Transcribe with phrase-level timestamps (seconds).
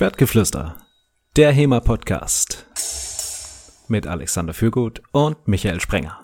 [0.00, 0.76] Schwertgeflüster,
[1.36, 2.64] der HEMA-Podcast
[3.88, 6.18] mit Alexander Fürgut und Michael Sprenger.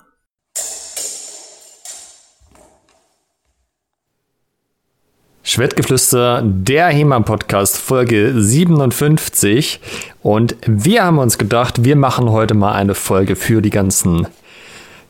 [5.43, 9.79] Schwertgeflüster, der HEMA-Podcast, Folge 57.
[10.23, 14.25] Und wir haben uns gedacht, wir machen heute mal eine Folge für die ganzen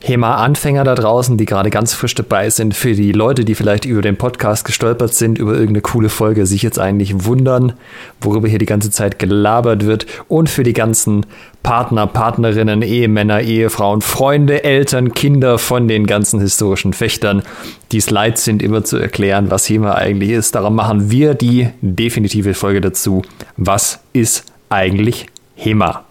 [0.00, 4.00] HEMA-Anfänger da draußen, die gerade ganz frisch dabei sind, für die Leute, die vielleicht über
[4.00, 7.72] den Podcast gestolpert sind, über irgendeine coole Folge, sich jetzt eigentlich wundern,
[8.20, 11.26] worüber hier die ganze Zeit gelabert wird und für die ganzen
[11.64, 17.42] Partner, Partnerinnen, Ehemänner, Ehefrauen, Freunde, Eltern, Kinder von den ganzen historischen Fechtern,
[17.90, 20.54] die es leid sind, immer zu erklären, was HEMA eigentlich ist.
[20.54, 23.22] Darum machen wir die definitive Folge dazu.
[23.56, 26.07] Was ist eigentlich HEMA?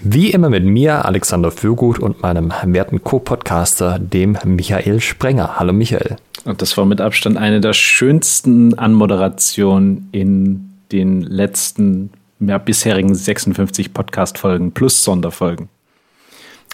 [0.00, 5.58] Wie immer mit mir, Alexander Fürgut und meinem werten Co-Podcaster, dem Michael Sprenger.
[5.58, 6.16] Hallo Michael.
[6.44, 13.94] Und das war mit Abstand eine der schönsten Anmoderationen in den letzten ja, bisherigen 56
[13.94, 15.68] Podcast-Folgen plus Sonderfolgen.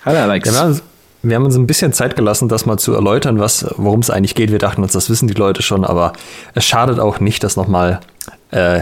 [0.05, 0.49] Hallo Alex.
[0.49, 0.75] Ja,
[1.23, 4.51] wir, haben, uns ein bisschen Zeit gelassen, das mal zu erläutern, worum es eigentlich geht.
[4.51, 6.15] Wir dachten uns, das wissen die Leute schon, aber
[6.55, 8.01] es schadet auch nicht, das nochmal
[8.51, 8.81] äh,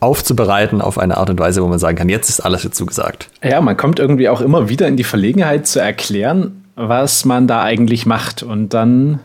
[0.00, 3.28] aufzubereiten auf eine Art und Weise, wo man sagen kann, jetzt ist alles dazu gesagt.
[3.42, 7.62] Ja, man kommt irgendwie auch immer wieder in die Verlegenheit zu erklären, was man da
[7.62, 8.42] eigentlich macht.
[8.42, 9.20] Und dann,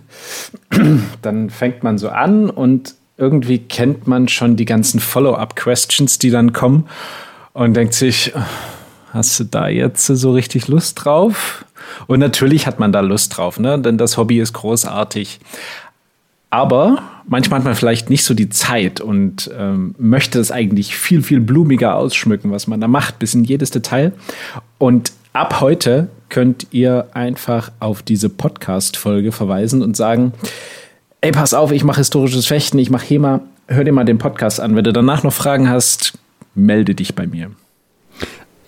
[1.22, 6.52] dann fängt man so an und irgendwie kennt man schon die ganzen Follow-up-Questions, die dann
[6.52, 6.88] kommen
[7.54, 8.34] und denkt sich,
[9.14, 11.64] hast du da jetzt so richtig Lust drauf?
[12.08, 13.80] Und natürlich hat man da Lust drauf, ne?
[13.80, 15.40] denn das Hobby ist großartig.
[16.56, 21.22] Aber manchmal hat man vielleicht nicht so die Zeit und ähm, möchte es eigentlich viel,
[21.22, 24.14] viel blumiger ausschmücken, was man da macht, bis in jedes Detail.
[24.78, 30.32] Und ab heute könnt ihr einfach auf diese Podcast-Folge verweisen und sagen,
[31.20, 34.62] ey, pass auf, ich mache historisches Fechten, ich mache HEMA, hör dir mal den Podcast
[34.62, 34.78] an.
[34.78, 36.18] Wenn du danach noch Fragen hast,
[36.54, 37.52] melde dich bei mir.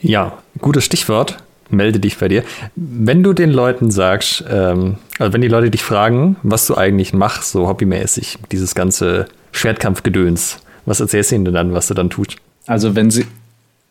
[0.01, 1.37] Ja, gutes Stichwort
[1.69, 2.43] melde dich bei dir.
[2.75, 7.13] Wenn du den Leuten sagst, ähm, also wenn die Leute dich fragen, was du eigentlich
[7.13, 12.37] machst, so hobbymäßig, dieses ganze Schwertkampfgedöns, was erzählst du ihnen dann, was du dann tust?
[12.65, 13.25] Also wenn sie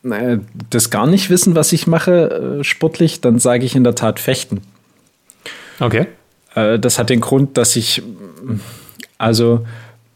[0.05, 0.39] äh,
[0.71, 4.21] das gar nicht wissen, was ich mache äh, sportlich, dann sage ich in der Tat
[4.21, 4.63] Fechten.
[5.81, 6.07] Okay.
[6.55, 8.03] Äh, das hat den Grund, dass ich,
[9.19, 9.67] also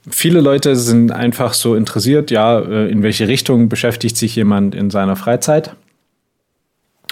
[0.08, 4.90] viele Leute sind einfach so interessiert, ja, äh, in welche Richtung beschäftigt sich jemand in
[4.90, 5.74] seiner Freizeit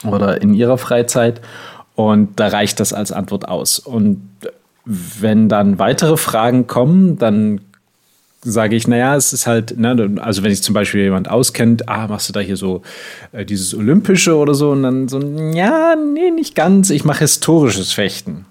[0.04, 1.41] oder in ihrer Freizeit.
[1.94, 3.78] Und da reicht das als Antwort aus.
[3.78, 4.22] Und
[4.84, 7.60] wenn dann weitere Fragen kommen, dann
[8.41, 12.06] sage ich, naja, es ist halt, ne, also wenn sich zum Beispiel jemand auskennt, ah,
[12.06, 12.82] machst du da hier so
[13.32, 17.92] äh, dieses Olympische oder so, und dann so, ja, nee, nicht ganz, ich mache historisches
[17.92, 18.47] Fechten.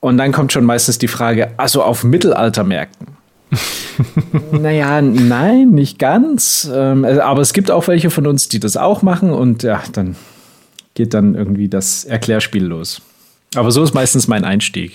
[0.00, 3.08] Und dann kommt schon meistens die Frage, also auf Mittelaltermärkten.
[4.52, 6.70] naja, nein, nicht ganz.
[6.72, 9.82] Ähm, äh, aber es gibt auch welche von uns, die das auch machen und ja,
[9.92, 10.16] dann
[10.94, 13.02] geht dann irgendwie das Erklärspiel los.
[13.54, 14.92] Aber so ist meistens mein Einstieg.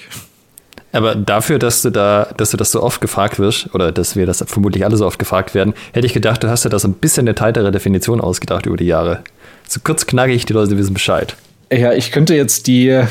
[0.92, 4.26] Aber dafür, dass du da, dass du das so oft gefragt wirst, oder dass wir
[4.26, 6.94] das vermutlich alle so oft gefragt werden, hätte ich gedacht, du hast dir das ein
[6.94, 9.24] bisschen eine tightere Definition ausgedacht über die Jahre.
[9.68, 11.36] So kurz knackig, die Leute wissen Bescheid.
[11.72, 13.04] Ja, ich könnte jetzt die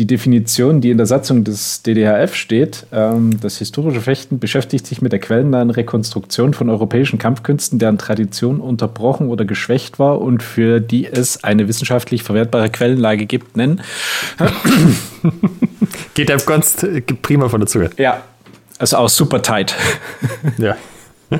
[0.00, 5.02] die Definition, die in der Satzung des DDHF steht, ähm, das historische Fechten beschäftigt sich
[5.02, 10.80] mit der quellennahen Rekonstruktion von europäischen Kampfkünsten, deren Tradition unterbrochen oder geschwächt war und für
[10.80, 13.82] die es eine wissenschaftlich verwertbare Quellenlage gibt, nennen.
[16.14, 16.78] Geht einem ganz
[17.20, 17.90] prima von der Zunge.
[17.98, 18.22] Ja,
[18.78, 19.74] also auch super tight.
[20.58, 20.76] ja.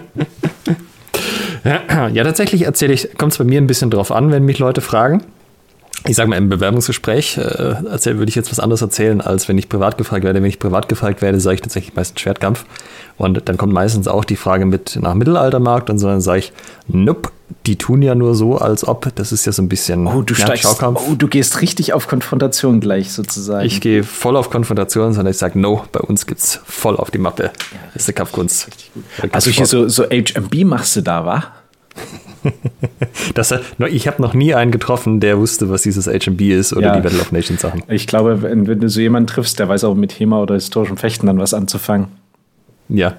[1.63, 4.81] Ja, tatsächlich erzähle ich, kommt es bei mir ein bisschen drauf an, wenn mich Leute
[4.81, 5.23] fragen
[6.07, 9.59] ich sage mal, im Bewerbungsgespräch äh, erzähl, würde ich jetzt was anderes erzählen, als wenn
[9.59, 10.43] ich privat gefragt werde.
[10.43, 12.65] Wenn ich privat gefragt werde, sage ich tatsächlich meistens Schwertkampf.
[13.19, 16.53] Und dann kommt meistens auch die Frage mit nach Mittelaltermarkt und so dann sage ich,
[16.89, 17.31] nope,
[17.67, 19.15] die tun ja nur so, als ob.
[19.15, 21.03] Das ist ja so ein bisschen oh, du ja, steigst, Schaukampf.
[21.07, 23.67] Oh, du gehst richtig auf Konfrontation gleich sozusagen.
[23.67, 27.19] Ich gehe voll auf Konfrontation, sondern ich sage, no, bei uns gibt's voll auf die
[27.19, 27.45] Mappe.
[27.45, 28.69] Ja, das ist der Kampfkunst.
[29.33, 31.45] Also hier so, so HMB machst du da, wa?
[33.35, 33.55] das,
[33.91, 37.03] ich habe noch nie einen getroffen, der wusste, was dieses HB ist oder ja, die
[37.03, 37.83] Battle of Nations Sachen.
[37.89, 40.97] Ich glaube, wenn, wenn, du so jemanden triffst, der weiß auch mit HEMA oder historischem
[40.97, 42.09] Fechten dann was anzufangen.
[42.89, 43.17] Ja.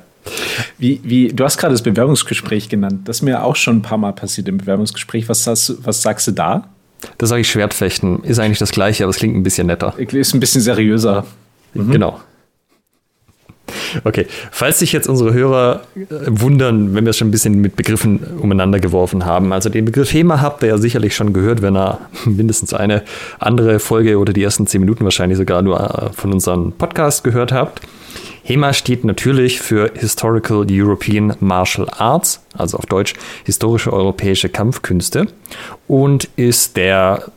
[0.77, 3.01] Wie, wie, du hast gerade das Bewerbungsgespräch genannt.
[3.05, 5.29] Das ist mir auch schon ein paar Mal passiert im Bewerbungsgespräch.
[5.29, 6.69] Was, hast, was sagst du da?
[7.17, 8.23] Da sage ich Schwertfechten.
[8.23, 9.95] Ist eigentlich das Gleiche, aber es klingt ein bisschen netter.
[9.97, 11.25] Ist ein bisschen seriöser.
[11.73, 11.91] Mhm.
[11.91, 12.19] Genau.
[14.03, 18.19] Okay, falls sich jetzt unsere Hörer äh, wundern, wenn wir schon ein bisschen mit Begriffen
[18.39, 21.99] umeinander geworfen haben, also den Begriff HEMA habt ihr ja sicherlich schon gehört, wenn ihr
[22.25, 23.03] mindestens eine
[23.39, 27.51] andere Folge oder die ersten zehn Minuten wahrscheinlich sogar nur äh, von unserem Podcast gehört
[27.51, 27.81] habt.
[28.43, 33.13] HEMA steht natürlich für Historical European Martial Arts, also auf Deutsch
[33.45, 35.27] historische europäische Kampfkünste
[35.87, 37.31] und ist der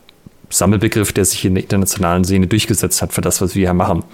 [0.50, 4.04] Sammelbegriff, der sich in der internationalen Szene durchgesetzt hat für das, was wir hier machen.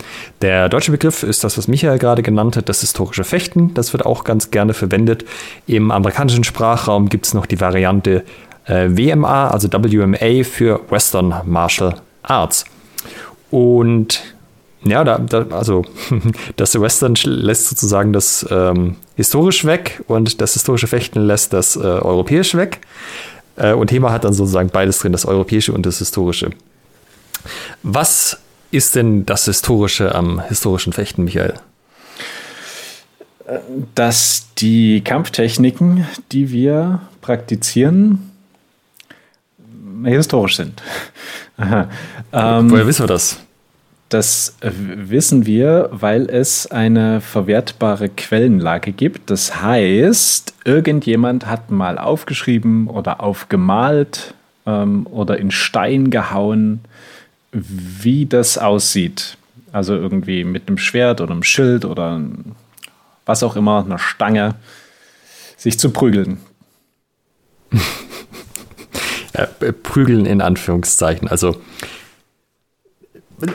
[0.43, 3.75] Der deutsche Begriff ist das, was Michael gerade genannt hat, das historische Fechten.
[3.75, 5.25] Das wird auch ganz gerne verwendet.
[5.67, 8.25] Im amerikanischen Sprachraum gibt es noch die Variante
[8.67, 12.65] äh, WMA, also WMA für Western Martial Arts.
[13.51, 14.21] Und
[14.85, 15.85] ja, da, da, also
[16.57, 21.81] das Western lässt sozusagen das ähm, historisch weg und das historische Fechten lässt das äh,
[21.81, 22.81] europäisch weg.
[23.57, 26.51] Äh, und Thema hat dann sozusagen beides drin, das Europäische und das Historische.
[27.83, 28.39] Was
[28.71, 31.55] ist denn das Historische am historischen Fechten, Michael?
[33.95, 38.31] Dass die Kampftechniken, die wir praktizieren,
[40.05, 40.83] historisch sind.
[41.59, 43.39] ähm, Woher wissen wir das?
[44.11, 49.31] Das wissen wir, weil es eine verwertbare Quellenlage gibt.
[49.31, 54.35] Das heißt, irgendjemand hat mal aufgeschrieben oder aufgemalt
[54.67, 56.81] ähm, oder in Stein gehauen,
[57.53, 59.39] wie das aussieht.
[59.71, 62.21] Also irgendwie mit einem Schwert oder einem Schild oder
[63.27, 64.57] was auch immer, einer Stange,
[65.57, 66.41] sich zu prügeln.
[69.35, 69.47] ja,
[69.85, 71.29] prügeln in Anführungszeichen.
[71.29, 71.61] Also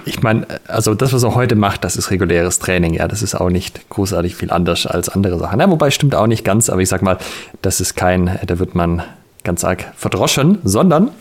[0.05, 2.93] ich meine, also das, was er heute macht, das ist reguläres Training.
[2.93, 5.59] Ja, das ist auch nicht großartig viel anders als andere Sachen.
[5.59, 7.17] Ja, wobei stimmt auch nicht ganz, aber ich sag mal,
[7.61, 9.03] das ist kein, da wird man
[9.43, 11.11] ganz arg verdroschen, sondern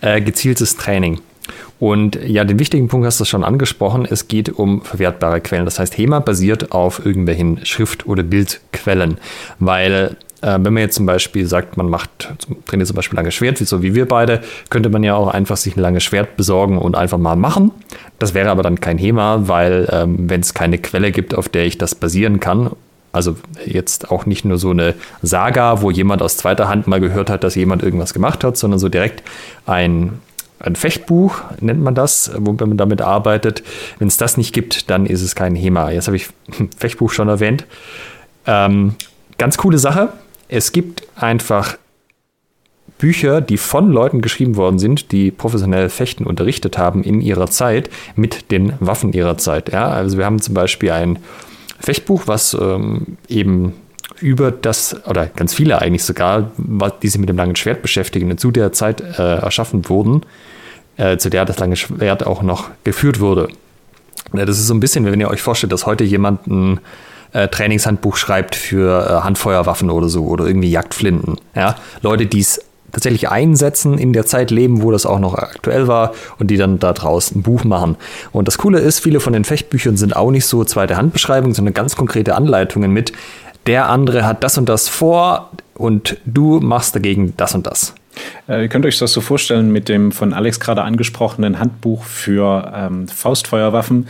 [0.00, 1.20] äh, gezieltes Training.
[1.80, 4.06] Und ja, den wichtigen Punkt hast du schon angesprochen.
[4.08, 5.64] Es geht um verwertbare Quellen.
[5.64, 9.18] Das heißt, HEMA basiert auf irgendwelchen Schrift- oder Bildquellen,
[9.58, 10.16] weil
[10.46, 12.32] wenn man jetzt zum Beispiel sagt, man macht,
[12.66, 15.76] trainiert zum Beispiel lange Schwert, so wie wir beide, könnte man ja auch einfach sich
[15.76, 17.70] ein langes Schwert besorgen und einfach mal machen.
[18.18, 21.64] Das wäre aber dann kein HEMA, weil ähm, wenn es keine Quelle gibt, auf der
[21.64, 22.70] ich das basieren kann,
[23.14, 27.30] also jetzt auch nicht nur so eine Saga, wo jemand aus zweiter Hand mal gehört
[27.30, 29.22] hat, dass jemand irgendwas gemacht hat, sondern so direkt
[29.66, 30.20] ein,
[30.58, 33.62] ein Fechtbuch, nennt man das, wo man damit arbeitet.
[34.00, 35.92] Wenn es das nicht gibt, dann ist es kein HEMA.
[35.92, 36.28] Jetzt habe ich
[36.76, 37.66] Fechtbuch schon erwähnt.
[38.46, 38.96] Ähm,
[39.38, 40.12] ganz coole Sache.
[40.54, 41.78] Es gibt einfach
[42.98, 47.90] Bücher, die von Leuten geschrieben worden sind, die professionell Fechten unterrichtet haben in ihrer Zeit
[48.14, 49.72] mit den Waffen ihrer Zeit.
[49.72, 51.18] Ja, also wir haben zum Beispiel ein
[51.80, 53.72] Fechtbuch, was ähm, eben
[54.20, 56.52] über das, oder ganz viele eigentlich sogar,
[57.02, 60.20] die sich mit dem langen Schwert beschäftigen, zu der Zeit äh, erschaffen wurden,
[60.98, 63.48] äh, zu der das lange Schwert auch noch geführt wurde.
[64.32, 66.78] Ja, das ist so ein bisschen, wenn ihr euch vorstellt, dass heute jemand ein
[67.34, 71.36] äh, Trainingshandbuch schreibt für äh, Handfeuerwaffen oder so oder irgendwie Jagdflinten.
[71.54, 71.76] Ja?
[72.00, 72.60] Leute, die es
[72.92, 76.78] tatsächlich einsetzen, in der Zeit leben, wo das auch noch aktuell war und die dann
[76.78, 77.96] da draußen ein Buch machen.
[78.32, 81.74] Und das Coole ist, viele von den Fechtbüchern sind auch nicht so zweite Handbeschreibungen, sondern
[81.74, 83.12] ganz konkrete Anleitungen mit,
[83.66, 87.94] der andere hat das und das vor und du machst dagegen das und das.
[88.48, 92.72] Äh, ihr könnt euch das so vorstellen mit dem von Alex gerade angesprochenen Handbuch für
[92.74, 94.08] ähm, Faustfeuerwaffen.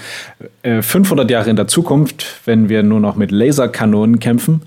[0.62, 4.62] Äh, 500 Jahre in der Zukunft, wenn wir nur noch mit Laserkanonen kämpfen,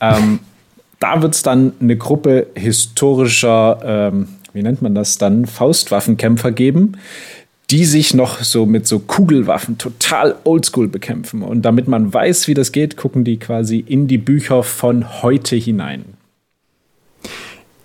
[0.00, 0.40] ähm,
[0.98, 6.92] da wird es dann eine Gruppe historischer, ähm, wie nennt man das dann, Faustwaffenkämpfer geben,
[7.70, 11.42] die sich noch so mit so Kugelwaffen total oldschool bekämpfen.
[11.42, 15.56] Und damit man weiß, wie das geht, gucken die quasi in die Bücher von heute
[15.56, 16.04] hinein.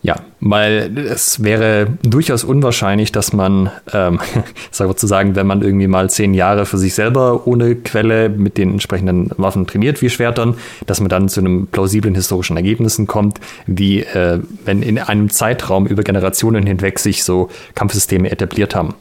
[0.08, 4.20] Ja, weil es wäre durchaus unwahrscheinlich, dass man, ähm,
[4.72, 9.32] sagen, wenn man irgendwie mal zehn Jahre für sich selber ohne Quelle mit den entsprechenden
[9.36, 14.40] Waffen trainiert wie Schwertern, dass man dann zu einem plausiblen historischen Ergebnissen kommt, wie äh,
[14.64, 18.96] wenn in einem Zeitraum über Generationen hinweg sich so Kampfsysteme etabliert haben.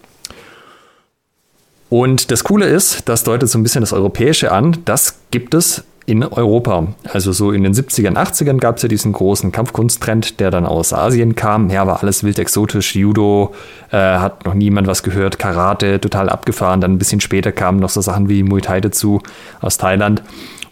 [1.89, 5.85] Und das Coole ist, das deutet so ein bisschen das Europäische an, das gibt es
[6.07, 6.87] in Europa.
[7.13, 10.93] Also so in den 70ern, 80ern gab es ja diesen großen Kampfkunsttrend, der dann aus
[10.93, 11.69] Asien kam.
[11.69, 12.95] Ja, war alles wild exotisch.
[12.95, 13.53] Judo
[13.91, 16.81] äh, hat noch niemand was gehört, Karate total abgefahren.
[16.81, 19.21] Dann ein bisschen später kamen noch so Sachen wie Muay Thai dazu
[19.61, 20.23] aus Thailand.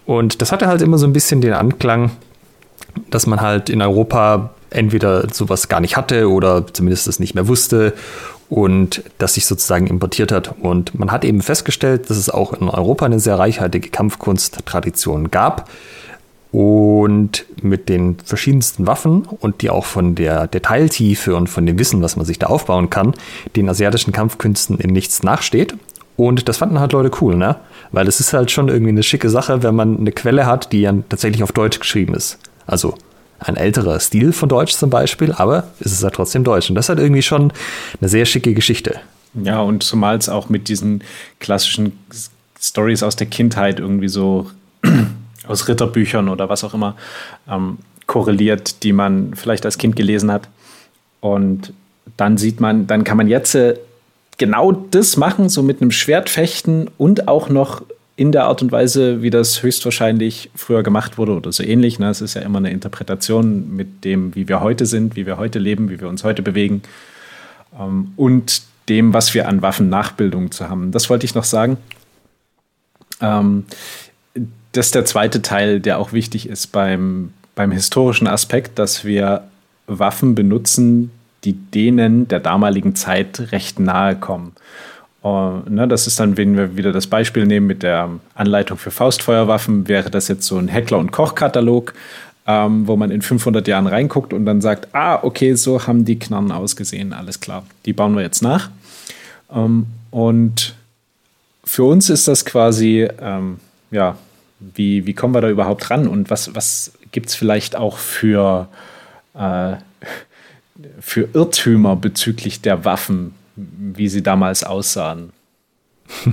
[0.07, 2.13] Und das hatte halt immer so ein bisschen den Anklang,
[3.11, 7.49] dass man halt in Europa entweder sowas gar nicht hatte oder zumindest es nicht mehr
[7.49, 7.95] wusste
[8.55, 10.55] und das sich sozusagen importiert hat.
[10.61, 15.69] Und man hat eben festgestellt, dass es auch in Europa eine sehr reichhaltige Kampfkunsttradition gab.
[16.53, 22.01] Und mit den verschiedensten Waffen und die auch von der Detailtiefe und von dem Wissen,
[22.01, 23.15] was man sich da aufbauen kann,
[23.57, 25.75] den asiatischen Kampfkünsten in nichts nachsteht.
[26.17, 27.57] Und das fanden halt Leute cool, ne?
[27.91, 30.83] Weil es ist halt schon irgendwie eine schicke Sache, wenn man eine Quelle hat, die
[30.83, 32.39] ja tatsächlich auf Deutsch geschrieben ist.
[32.69, 32.95] Also
[33.45, 36.69] ein älterer Stil von Deutsch zum Beispiel, aber es ist halt trotzdem Deutsch.
[36.69, 37.53] Und das halt irgendwie schon
[38.01, 39.01] eine sehr schicke Geschichte.
[39.35, 41.03] Ja, und zumal es auch mit diesen
[41.41, 41.99] klassischen
[42.61, 44.51] Stories aus der Kindheit irgendwie so
[45.47, 46.97] aus Ritterbüchern oder was auch immer
[47.49, 50.49] ähm, korreliert, die man vielleicht als Kind gelesen hat.
[51.21, 51.73] Und
[52.17, 53.77] dann sieht man, dann kann man jetzt äh,
[54.39, 57.83] genau das machen, so mit einem Schwert fechten und auch noch
[58.17, 61.99] in der Art und Weise, wie das höchstwahrscheinlich früher gemacht wurde oder so ähnlich.
[61.99, 62.09] Ne?
[62.11, 65.59] Es ist ja immer eine Interpretation mit dem, wie wir heute sind, wie wir heute
[65.59, 66.83] leben, wie wir uns heute bewegen
[67.79, 70.93] ähm, und dem, was wir an Waffennachbildung zu haben.
[70.93, 71.77] Das wollte ich noch sagen.
[73.21, 73.65] Ähm,
[74.73, 79.45] das ist der zweite Teil, der auch wichtig ist beim, beim historischen Aspekt, dass wir
[79.87, 81.11] Waffen benutzen,
[81.45, 84.53] die denen der damaligen Zeit recht nahe kommen.
[85.25, 88.91] Uh, ne, das ist dann, wenn wir wieder das Beispiel nehmen mit der Anleitung für
[88.91, 91.95] Faustfeuerwaffen, wäre das jetzt so ein Heckler- und Kochkatalog,
[92.47, 96.19] ähm, wo man in 500 Jahren reinguckt und dann sagt, ah, okay, so haben die
[96.19, 98.69] Knarren ausgesehen, alles klar, die bauen wir jetzt nach.
[99.51, 100.75] Ähm, und
[101.65, 104.19] für uns ist das quasi, ähm, ja,
[104.61, 108.69] wie, wie kommen wir da überhaupt ran und was, was gibt es vielleicht auch für,
[109.35, 109.77] äh,
[111.01, 115.33] für Irrtümer bezüglich der Waffen, wie sie damals aussahen.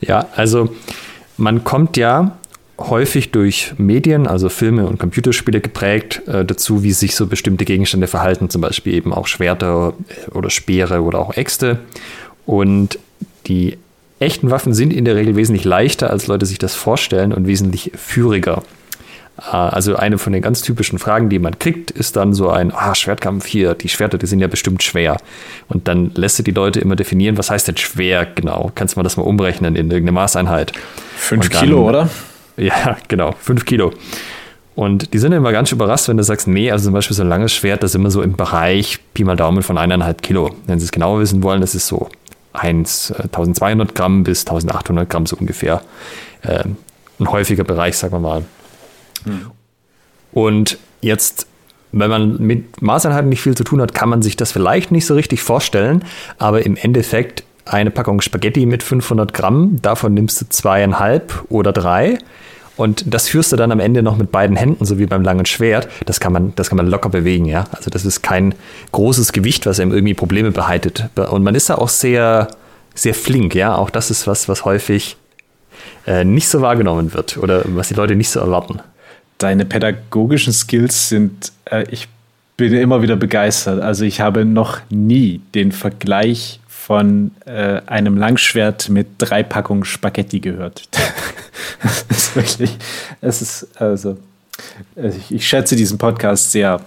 [0.00, 0.74] Ja, also
[1.36, 2.38] man kommt ja
[2.78, 8.06] häufig durch Medien, also Filme und Computerspiele geprägt, äh, dazu, wie sich so bestimmte Gegenstände
[8.06, 11.80] verhalten, zum Beispiel eben auch Schwerter äh, oder Speere oder auch Äxte.
[12.46, 12.98] Und
[13.46, 13.76] die
[14.18, 17.92] echten Waffen sind in der Regel wesentlich leichter, als Leute sich das vorstellen und wesentlich
[17.94, 18.62] führiger.
[19.40, 22.72] Äh, also eine von den ganz typischen Fragen, die man kriegt, ist dann so ein
[22.72, 25.16] ah, Schwertkampf hier, die Schwerter, die sind ja bestimmt schwer.
[25.68, 28.70] Und dann lässt du die Leute immer definieren, was heißt denn schwer genau?
[28.74, 30.72] Kannst du mal das mal umrechnen in irgendeine Maßeinheit?
[31.16, 32.08] Fünf dann, Kilo, oder?
[32.56, 33.90] Ja, genau, fünf Kilo.
[34.74, 37.28] Und die sind immer ganz überrascht, wenn du sagst, nee, also zum Beispiel so ein
[37.28, 40.54] langes Schwert, das ist immer so im Bereich Pi mal Daumen von eineinhalb Kilo.
[40.66, 42.10] Wenn sie es genauer wissen wollen, das ist so
[42.52, 45.80] 1, 1200 äh, Gramm bis 1800 Gramm so ungefähr.
[46.42, 46.64] Äh,
[47.18, 48.44] ein häufiger Bereich, sagen wir mal.
[50.32, 51.46] Und jetzt,
[51.92, 55.06] wenn man mit Maßeinheiten nicht viel zu tun hat, kann man sich das vielleicht nicht
[55.06, 56.04] so richtig vorstellen,
[56.38, 62.18] aber im Endeffekt eine Packung Spaghetti mit 500 Gramm, davon nimmst du zweieinhalb oder drei.
[62.76, 65.44] Und das führst du dann am Ende noch mit beiden Händen, so wie beim langen
[65.44, 65.88] Schwert.
[66.06, 67.66] Das kann man, das kann man locker bewegen, ja.
[67.72, 68.54] Also das ist kein
[68.92, 71.10] großes Gewicht, was einem irgendwie Probleme bereitet.
[71.14, 72.48] Und man ist da auch sehr,
[72.94, 73.76] sehr flink, ja.
[73.76, 75.18] Auch das ist was, was häufig
[76.06, 78.80] äh, nicht so wahrgenommen wird oder was die Leute nicht so erwarten
[79.40, 82.08] deine pädagogischen Skills sind, äh, ich
[82.56, 83.82] bin immer wieder begeistert.
[83.82, 90.40] Also ich habe noch nie den Vergleich von äh, einem Langschwert mit drei Packungen Spaghetti
[90.40, 90.88] gehört.
[91.82, 92.76] das ist wirklich,
[93.20, 94.18] es ist, also,
[94.96, 96.80] ich, ich, schätze diesen Podcast sehr.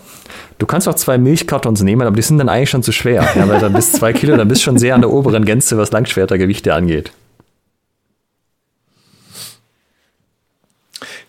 [0.60, 3.28] Du kannst auch zwei Milchkartons nehmen, aber die sind dann eigentlich schon zu schwer.
[3.36, 5.78] Ja, weil dann bis zwei Kilo, dann bist du schon sehr an der oberen Grenze,
[5.78, 7.12] was Langschwertergewichte angeht.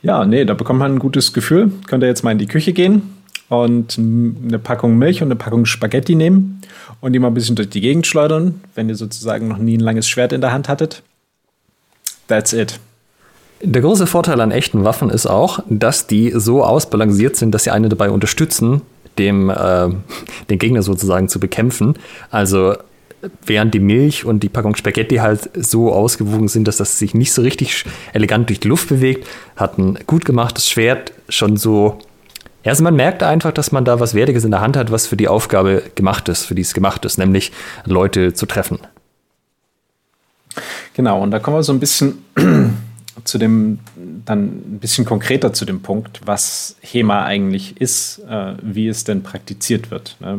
[0.04, 1.72] Ja, nee, da bekommt man ein gutes Gefühl.
[1.86, 3.14] Könnt ihr jetzt mal in die Küche gehen
[3.48, 6.60] und eine Packung Milch und eine Packung Spaghetti nehmen
[7.00, 9.80] und die mal ein bisschen durch die Gegend schleudern, wenn ihr sozusagen noch nie ein
[9.80, 11.02] langes Schwert in der Hand hattet.
[12.28, 12.78] That's it.
[13.62, 17.70] Der große Vorteil an echten Waffen ist auch, dass die so ausbalanciert sind, dass sie
[17.70, 18.82] eine dabei unterstützen,
[19.16, 19.88] dem, äh,
[20.50, 21.94] den Gegner sozusagen zu bekämpfen.
[22.30, 22.74] Also
[23.44, 27.32] während die Milch und die Packung Spaghetti halt so ausgewogen sind, dass das sich nicht
[27.32, 29.26] so richtig elegant durch die Luft bewegt,
[29.56, 31.98] hat ein gut gemachtes Schwert schon so.
[32.64, 35.16] Also man merkt einfach, dass man da was Wertiges in der Hand hat, was für
[35.16, 37.52] die Aufgabe gemacht ist, für die es gemacht ist, nämlich
[37.84, 38.78] Leute zu treffen.
[40.94, 42.24] Genau, und da kommen wir so ein bisschen
[43.22, 43.78] zu dem,
[44.24, 49.22] dann ein bisschen konkreter zu dem Punkt, was HEMA eigentlich ist, äh, wie es denn
[49.22, 50.16] praktiziert wird.
[50.20, 50.38] Ne?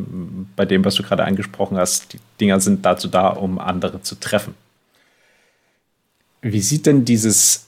[0.56, 4.16] Bei dem, was du gerade angesprochen hast, die Dinger sind dazu da, um andere zu
[4.20, 4.56] treffen.
[6.42, 7.68] Wie sieht denn dieses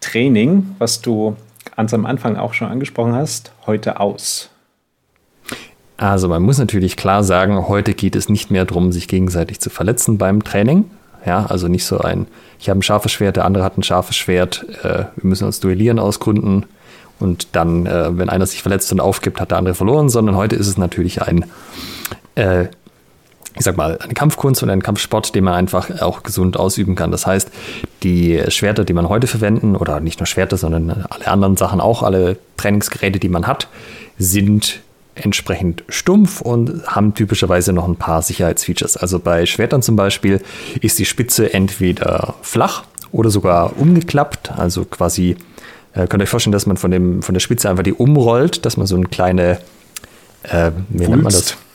[0.00, 1.36] Training, was du
[1.76, 4.50] ganz am Anfang auch schon angesprochen hast, heute aus?
[5.96, 9.70] Also man muss natürlich klar sagen, heute geht es nicht mehr darum, sich gegenseitig zu
[9.70, 10.90] verletzen beim Training,
[11.24, 12.26] ja, also nicht so ein,
[12.58, 15.60] ich habe ein scharfes Schwert, der andere hat ein scharfes Schwert, äh, wir müssen uns
[15.60, 16.66] duellieren aus Gründen
[17.20, 20.56] und dann, äh, wenn einer sich verletzt und aufgibt, hat der andere verloren, sondern heute
[20.56, 21.46] ist es natürlich ein,
[22.34, 22.64] äh,
[23.56, 27.12] ich sag mal, eine Kampfkunst und ein Kampfsport, den man einfach auch gesund ausüben kann.
[27.12, 27.50] Das heißt,
[28.02, 32.02] die Schwerter, die man heute verwenden, oder nicht nur Schwerter, sondern alle anderen Sachen auch,
[32.02, 33.68] alle Trainingsgeräte, die man hat,
[34.18, 34.80] sind
[35.14, 38.96] entsprechend stumpf und haben typischerweise noch ein paar Sicherheitsfeatures.
[38.96, 40.40] Also bei Schwertern zum Beispiel
[40.80, 45.36] ist die Spitze entweder flach oder sogar umgeklappt, also quasi
[45.94, 48.66] äh, könnt ihr euch vorstellen, dass man von, dem, von der Spitze einfach die umrollt,
[48.66, 49.58] dass man so eine kleine,
[50.42, 51.10] äh, wie Wulst.
[51.10, 51.56] nennt man das?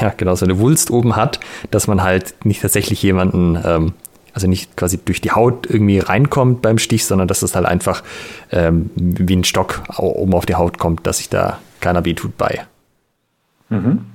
[0.00, 3.92] Ja, genau, so eine Wulst oben hat, dass man halt nicht tatsächlich jemanden, ähm,
[4.32, 8.02] also nicht quasi durch die Haut irgendwie reinkommt beim Stich, sondern dass es halt einfach
[8.52, 11.58] ähm, wie ein Stock oben auf die Haut kommt, dass sich da
[12.04, 12.66] wehtut bei.
[13.68, 14.06] Mhm.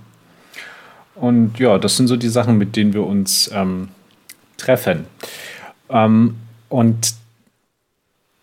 [1.16, 3.90] Und ja, das sind so die Sachen, mit denen wir uns ähm,
[4.58, 5.06] treffen.
[5.90, 6.36] Ähm,
[6.70, 7.16] und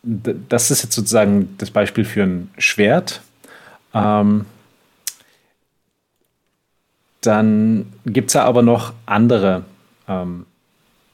[0.02, 3.22] das ist jetzt sozusagen das Beispiel für ein Schwert.
[3.94, 4.44] Ähm,
[7.20, 9.64] dann gibt es ja aber noch andere
[10.08, 10.46] ähm,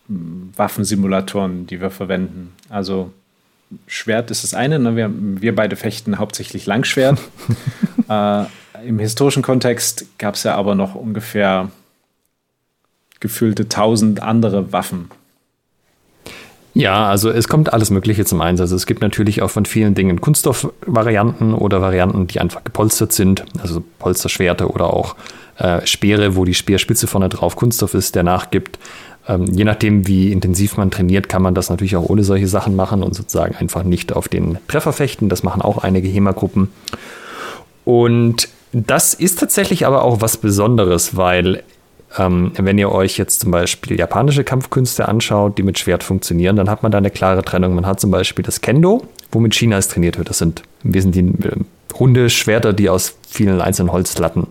[0.08, 2.52] Waffensimulatoren, die wir verwenden.
[2.68, 3.12] Also
[3.86, 4.78] Schwert ist das eine.
[4.78, 4.96] Ne?
[4.96, 7.18] Wir, wir beide fechten hauptsächlich Langschwert.
[8.08, 8.44] äh,
[8.86, 11.70] Im historischen Kontext gab es ja aber noch ungefähr
[13.20, 15.10] gefühlte tausend andere Waffen.
[16.72, 18.70] Ja, also es kommt alles Mögliche zum Einsatz.
[18.70, 23.82] Es gibt natürlich auch von vielen Dingen Kunststoffvarianten oder Varianten, die einfach gepolstert sind, also
[23.98, 25.16] Polsterschwerte oder auch
[25.58, 28.78] äh, Speere, wo die Speerspitze vorne drauf Kunststoff ist, der nachgibt.
[29.28, 32.76] Ähm, je nachdem, wie intensiv man trainiert, kann man das natürlich auch ohne solche Sachen
[32.76, 35.28] machen und sozusagen einfach nicht auf den Treffer fechten.
[35.28, 36.68] Das machen auch einige HEMA-Gruppen.
[37.84, 41.62] Und das ist tatsächlich aber auch was Besonderes, weil
[42.18, 46.70] ähm, wenn ihr euch jetzt zum Beispiel japanische Kampfkünste anschaut, die mit Schwert funktionieren, dann
[46.70, 47.74] hat man da eine klare Trennung.
[47.74, 50.28] Man hat zum Beispiel das Kendo, womit Chinas trainiert wird.
[50.28, 54.46] Das sind im Wesentlichen äh, runde Schwerter, die aus vielen einzelnen Holzlatten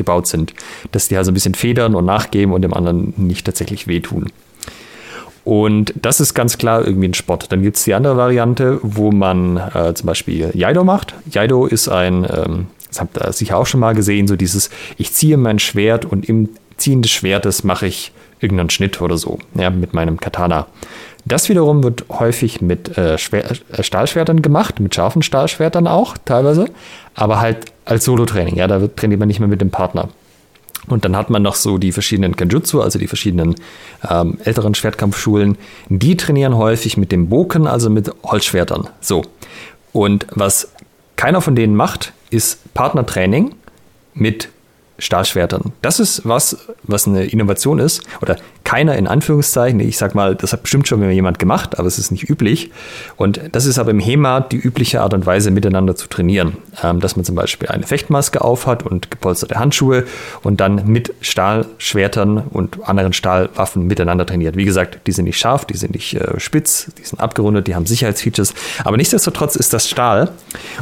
[0.00, 0.54] gebaut sind.
[0.92, 4.26] Dass die also ein bisschen federn und nachgeben und dem anderen nicht tatsächlich wehtun.
[5.44, 7.50] Und das ist ganz klar irgendwie ein Sport.
[7.50, 11.14] Dann gibt es die andere Variante, wo man äh, zum Beispiel Jaido macht.
[11.30, 15.12] Jaido ist ein, ähm, das habt ihr sicher auch schon mal gesehen, so dieses, ich
[15.12, 19.70] ziehe mein Schwert und im Ziehen des Schwertes mache ich irgendeinen Schnitt oder so, ja,
[19.70, 20.66] mit meinem Katana.
[21.24, 26.66] Das wiederum wird häufig mit äh, äh, Stahlschwertern gemacht, mit scharfen Stahlschwertern auch teilweise,
[27.14, 28.56] aber halt als Solo-Training.
[28.56, 30.08] Ja, da trainiert man nicht mehr mit dem Partner.
[30.86, 33.54] Und dann hat man noch so die verschiedenen Kenjutsu, also die verschiedenen
[34.08, 35.58] ähm, älteren Schwertkampfschulen.
[35.88, 38.88] Die trainieren häufig mit dem Boken, also mit Holzschwertern.
[39.00, 39.22] So.
[39.92, 40.72] Und was
[41.16, 43.54] keiner von denen macht, ist Partnertraining
[44.14, 44.48] mit
[45.00, 45.72] Stahlschwertern.
[45.82, 49.80] Das ist was, was eine Innovation ist, oder keiner in Anführungszeichen.
[49.80, 52.70] Ich sag mal, das hat bestimmt schon jemand gemacht, aber es ist nicht üblich.
[53.16, 56.56] Und das ist aber im HEMA die übliche Art und Weise, miteinander zu trainieren.
[56.82, 60.04] Ähm, dass man zum Beispiel eine Fechtmaske aufhat und gepolsterte Handschuhe
[60.42, 64.56] und dann mit Stahlschwertern und anderen Stahlwaffen miteinander trainiert.
[64.56, 67.74] Wie gesagt, die sind nicht scharf, die sind nicht äh, spitz, die sind abgerundet, die
[67.74, 68.54] haben Sicherheitsfeatures.
[68.84, 70.30] Aber nichtsdestotrotz ist das Stahl.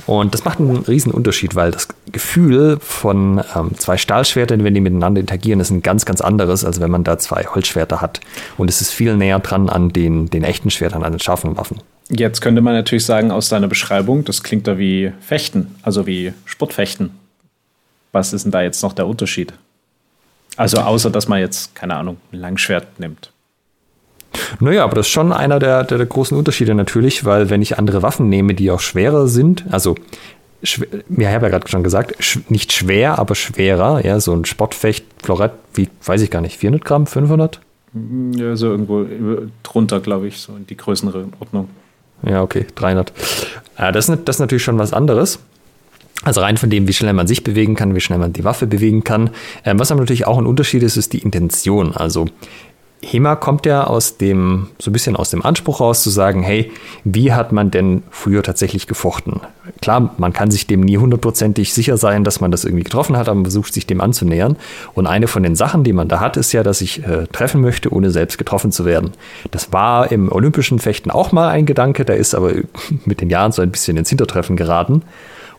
[0.07, 4.81] Und das macht einen riesen Unterschied, weil das Gefühl von ähm, zwei Stahlschwertern, wenn die
[4.81, 8.21] miteinander interagieren, ist ein ganz, ganz anderes, als wenn man da zwei Holzschwerter hat.
[8.57, 11.77] Und es ist viel näher dran an den, den echten Schwertern, an den scharfen Waffen.
[12.09, 16.33] Jetzt könnte man natürlich sagen, aus deiner Beschreibung, das klingt da wie Fechten, also wie
[16.47, 17.11] Sportfechten.
[18.13, 19.53] Was ist denn da jetzt noch der Unterschied?
[20.57, 23.31] Also außer, dass man jetzt, keine Ahnung, ein Langschwert nimmt.
[24.59, 27.79] Naja, aber das ist schon einer der, der, der, großen Unterschiede natürlich, weil wenn ich
[27.79, 29.97] andere Waffen nehme, die auch schwerer sind, also
[30.63, 34.45] ja, ich habe ja gerade schon gesagt, sch nicht schwer, aber schwerer, ja, so ein
[34.45, 37.61] Sportfecht, Florett, wie, weiß ich gar nicht, 400 Gramm, 500?
[38.37, 39.07] Ja, so irgendwo
[39.63, 41.69] drunter, glaube ich, so in die größere Ordnung.
[42.23, 43.13] Ja, okay, 300.
[43.77, 45.39] Äh, das, ist, das ist natürlich schon was anderes.
[46.25, 48.67] Also rein von dem, wie schnell man sich bewegen kann, wie schnell man die Waffe
[48.67, 49.31] bewegen kann.
[49.65, 51.93] Ähm, was aber natürlich auch ein Unterschied ist, ist die Intention.
[51.97, 52.27] Also
[53.01, 56.73] HEMA kommt ja aus dem, so ein bisschen aus dem Anspruch raus zu sagen, hey,
[57.05, 59.41] wie hat man denn früher tatsächlich gefochten?
[59.81, 63.29] Klar, man kann sich dem nie hundertprozentig sicher sein, dass man das irgendwie getroffen hat,
[63.29, 64.57] aber man versucht sich dem anzunähern.
[64.95, 67.61] Und eine von den Sachen, die man da hat, ist ja, dass ich äh, treffen
[67.61, 69.13] möchte, ohne selbst getroffen zu werden.
[69.53, 72.53] Das war im olympischen Fechten auch mal ein Gedanke, der ist aber
[73.05, 75.03] mit den Jahren so ein bisschen ins Hintertreffen geraten.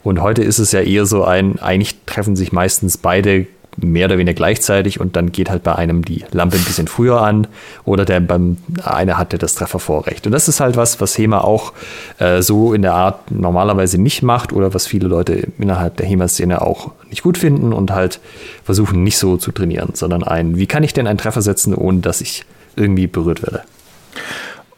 [0.03, 3.47] Und heute ist es ja eher so ein, eigentlich treffen sich meistens beide
[3.81, 7.21] mehr oder weniger gleichzeitig und dann geht halt bei einem die Lampe ein bisschen früher
[7.21, 7.47] an
[7.85, 10.25] oder der beim einer hatte das Treffervorrecht.
[10.25, 11.73] Und das ist halt was, was HEMA auch
[12.19, 16.61] äh, so in der Art normalerweise nicht macht oder was viele Leute innerhalb der HEMA-Szene
[16.61, 18.19] auch nicht gut finden und halt
[18.63, 21.99] versuchen nicht so zu trainieren, sondern ein, wie kann ich denn einen Treffer setzen, ohne
[21.99, 23.63] dass ich irgendwie berührt werde?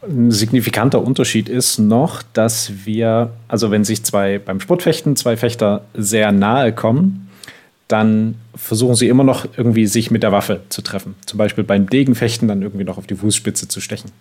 [0.03, 5.83] Ein signifikanter Unterschied ist noch, dass wir, also wenn sich zwei beim Sportfechten zwei Fechter
[5.93, 7.29] sehr nahe kommen,
[7.91, 11.15] dann versuchen sie immer noch irgendwie sich mit der Waffe zu treffen.
[11.25, 14.11] Zum Beispiel beim Degenfechten dann irgendwie noch auf die Fußspitze zu stechen.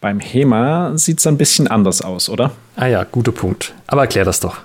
[0.00, 2.52] Beim HEMA sieht es ein bisschen anders aus, oder?
[2.76, 3.72] Ah ja, guter Punkt.
[3.86, 4.58] Aber erklär das doch.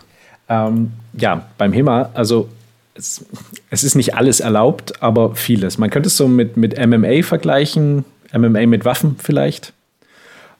[0.49, 2.49] Ähm, ja, beim HEMA, also
[2.95, 3.23] es,
[3.69, 5.77] es, ist nicht alles erlaubt, aber vieles.
[5.77, 9.73] Man könnte es so mit, mit MMA vergleichen, MMA mit Waffen vielleicht.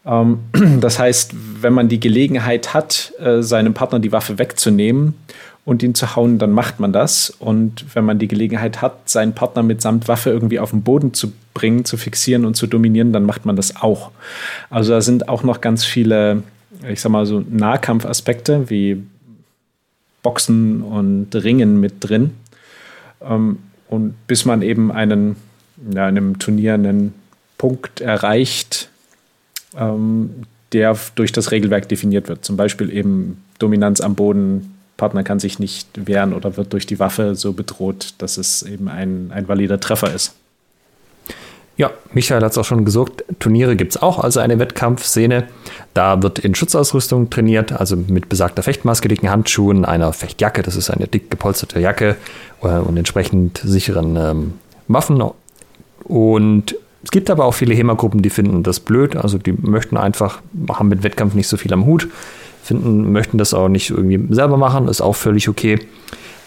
[0.05, 0.39] Ähm,
[0.79, 5.15] das heißt, wenn man die Gelegenheit hat, äh, seinem Partner die Waffe wegzunehmen
[5.63, 7.29] und ihn zu hauen, dann macht man das.
[7.29, 11.31] Und wenn man die Gelegenheit hat, seinen Partner mitsamt Waffe irgendwie auf den Boden zu
[11.53, 14.11] bringen, zu fixieren und zu dominieren, dann macht man das auch.
[14.69, 16.43] Also da sind auch noch ganz viele,
[16.87, 19.03] ich sag mal so Nahkampfaspekte wie
[20.23, 22.31] Boxen und Ringen mit drin.
[23.21, 25.35] Ähm, und bis man eben einen,
[25.93, 27.13] ja, einem Turnier einen
[27.57, 28.89] Punkt erreicht,
[29.77, 30.31] ähm,
[30.71, 32.45] der durch das Regelwerk definiert wird.
[32.45, 34.70] Zum Beispiel eben Dominanz am Boden,
[35.01, 38.87] Partner kann sich nicht wehren oder wird durch die Waffe so bedroht, dass es eben
[38.87, 40.35] ein, ein valider Treffer ist.
[41.75, 45.47] Ja, Michael hat es auch schon gesagt, Turniere gibt es auch, also eine Wettkampfszene.
[45.95, 50.91] Da wird in Schutzausrüstung trainiert, also mit besagter Fechtmaske, dicken Handschuhen, einer Fechtjacke, das ist
[50.91, 52.15] eine dick gepolsterte Jacke
[52.61, 54.53] äh, und entsprechend sicheren ähm,
[54.87, 55.23] Waffen.
[56.03, 60.41] Und es gibt aber auch viele HEMA-Gruppen, die finden das blöd, also die möchten einfach,
[60.69, 62.07] haben mit Wettkampf nicht so viel am Hut
[62.71, 65.79] finden, möchten das auch nicht irgendwie selber machen, ist auch völlig okay.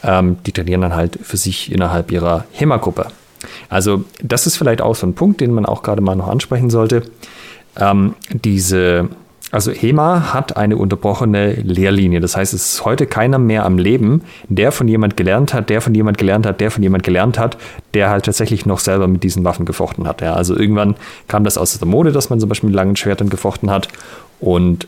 [0.03, 3.09] Ähm, die trainieren dann halt für sich innerhalb ihrer HEMA-Gruppe.
[3.69, 6.71] Also das ist vielleicht auch so ein Punkt, den man auch gerade mal noch ansprechen
[6.71, 7.03] sollte.
[7.79, 9.11] Ähm, diese,
[9.51, 12.21] also HEMA hat eine unterbrochene Lehrlinie.
[12.21, 15.83] Das heißt, es ist heute keiner mehr am Leben, der von jemand gelernt hat, der
[15.83, 17.59] von jemand gelernt hat, der von jemand gelernt hat,
[17.93, 20.23] der halt tatsächlich noch selber mit diesen Waffen gefochten hat.
[20.23, 20.97] Ja, also irgendwann
[21.29, 23.89] kam das aus der Mode, dass man zum Beispiel mit langen Schwertern gefochten hat.
[24.41, 24.87] Und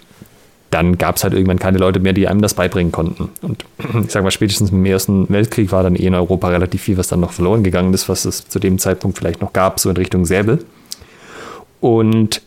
[0.76, 3.30] dann gab es halt irgendwann keine Leute mehr, die einem das beibringen konnten.
[3.40, 3.64] Und
[4.04, 7.08] ich sage mal, spätestens im Ersten Weltkrieg war dann eh in Europa relativ viel, was
[7.08, 9.96] dann noch verloren gegangen ist, was es zu dem Zeitpunkt vielleicht noch gab, so in
[9.96, 10.64] Richtung Säbel.
[11.80, 12.42] Und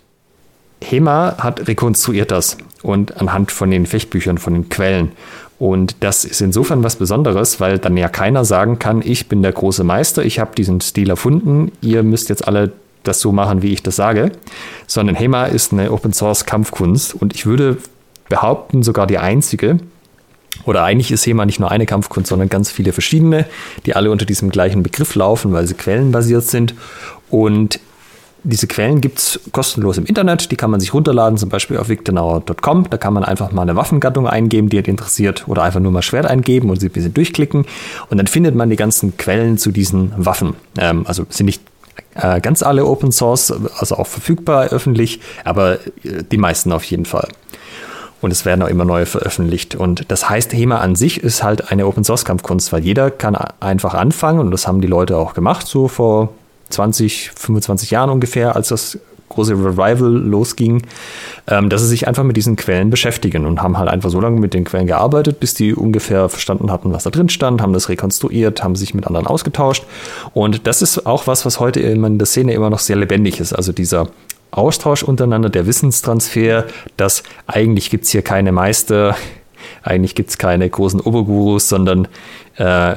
[0.82, 5.12] HEMA hat rekonstruiert das und anhand von den Fechtbüchern, von den Quellen.
[5.58, 9.52] Und das ist insofern was Besonderes, weil dann ja keiner sagen kann, ich bin der
[9.52, 12.72] große Meister, ich habe diesen Stil erfunden, ihr müsst jetzt alle
[13.04, 14.32] das so machen, wie ich das sage,
[14.88, 17.78] sondern HEMA ist eine Open Source Kampfkunst und ich würde
[18.30, 19.80] behaupten, sogar die einzige.
[20.65, 23.46] Oder eigentlich ist HEMA nicht nur eine Kampfkunst, sondern ganz viele verschiedene,
[23.86, 26.76] die alle unter diesem gleichen Begriff laufen, weil sie quellenbasiert sind.
[27.30, 27.80] Und
[28.44, 31.89] diese Quellen gibt es kostenlos im Internet, die kann man sich runterladen, zum Beispiel auf
[31.89, 32.89] victornauer.com.
[32.89, 36.02] Da kann man einfach mal eine Waffengattung eingeben, die einen interessiert, oder einfach nur mal
[36.02, 37.65] Schwert eingeben und sie ein bisschen durchklicken.
[38.10, 40.56] Und dann findet man die ganzen Quellen zu diesen Waffen.
[40.78, 41.62] Ähm, also sind nicht
[42.15, 47.06] äh, ganz alle Open Source, also auch verfügbar öffentlich, aber äh, die meisten auf jeden
[47.06, 47.28] Fall
[48.21, 49.75] und es werden auch immer neue veröffentlicht.
[49.75, 54.39] Und das heißt, HEMA an sich ist halt eine Open-Source-Kampfkunst, weil jeder kann einfach anfangen
[54.39, 56.34] und das haben die Leute auch gemacht, so vor
[56.69, 60.82] 20, 25 Jahren ungefähr, als das große Revival losging,
[61.47, 64.39] ähm, dass sie sich einfach mit diesen Quellen beschäftigen und haben halt einfach so lange
[64.39, 67.89] mit den Quellen gearbeitet, bis die ungefähr verstanden hatten, was da drin stand, haben das
[67.89, 69.86] rekonstruiert, haben sich mit anderen ausgetauscht.
[70.34, 73.53] Und das ist auch was, was heute in der Szene immer noch sehr lebendig ist.
[73.53, 74.08] Also dieser
[74.51, 76.65] Austausch untereinander, der Wissenstransfer,
[76.97, 79.15] dass eigentlich gibt es hier keine Meister,
[79.83, 82.07] eigentlich gibt es keine großen Obergurus, sondern
[82.57, 82.95] äh,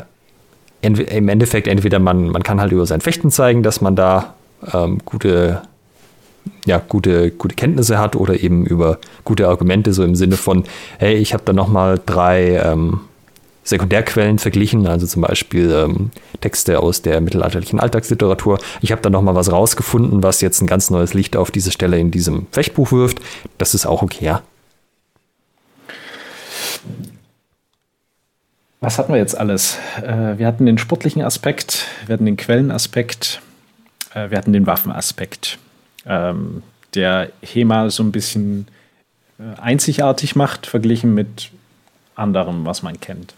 [0.81, 4.35] im Endeffekt entweder man, man kann halt über sein Fechten zeigen, dass man da
[4.73, 5.63] ähm, gute,
[6.65, 10.65] ja, gute, gute Kenntnisse hat oder eben über gute Argumente, so im Sinne von,
[10.99, 13.01] hey, ich habe da nochmal drei ähm,
[13.65, 18.59] Sekundärquellen verglichen, also zum Beispiel ähm, Texte aus der mittelalterlichen Alltagsliteratur.
[18.81, 21.99] Ich habe da nochmal was rausgefunden, was jetzt ein ganz neues Licht auf diese Stelle
[21.99, 23.21] in diesem Fechtbuch wirft.
[23.59, 24.43] Das ist auch okay, ja.
[28.81, 29.79] Was hatten wir jetzt alles?
[30.03, 33.41] Äh, wir hatten den sportlichen Aspekt, wir hatten den Quellenaspekt,
[34.13, 35.59] äh, wir hatten den Waffenaspekt,
[36.05, 38.67] ähm, der HEMA so ein bisschen
[39.39, 41.53] äh, einzigartig macht, verglichen mit
[42.17, 43.35] anderem, was man kennt.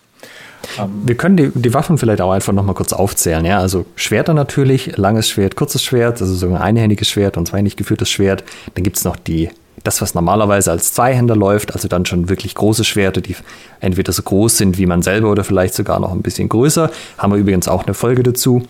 [0.79, 3.44] Ähm, Wir können die, die Waffen vielleicht auch einfach nochmal kurz aufzählen.
[3.44, 3.59] Ja?
[3.59, 8.11] Also Schwerter natürlich, langes Schwert, kurzes Schwert, also so ein einhändiges Schwert und zweihändig geführtes
[8.11, 8.44] Schwert.
[8.74, 9.50] Dann gibt es noch die,
[9.83, 13.37] das, was normalerweise als Zweihänder läuft, also dann schon wirklich große Schwerter, die
[13.81, 16.90] entweder so groß sind wie man selber oder vielleicht sogar noch ein bisschen größer.
[17.18, 18.62] Haben wir übrigens auch eine Folge dazu.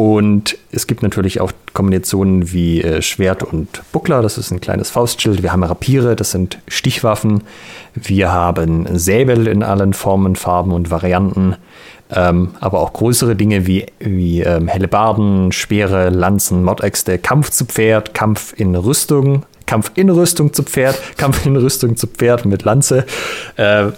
[0.00, 4.88] Und es gibt natürlich auch Kombinationen wie äh, Schwert und Buckler, das ist ein kleines
[4.88, 5.42] Faustschild.
[5.42, 7.42] Wir haben Rapiere, das sind Stichwaffen.
[7.92, 11.56] Wir haben Säbel in allen Formen, Farben und Varianten.
[12.10, 18.14] Ähm, aber auch größere Dinge wie, wie ähm, Hellebarden, Speere, Lanzen, Mordäxte, Kampf zu Pferd,
[18.14, 23.04] Kampf in Rüstung, Kampf in Rüstung zu Pferd, Kampf in Rüstung zu Pferd mit Lanze.
[23.56, 23.88] Äh,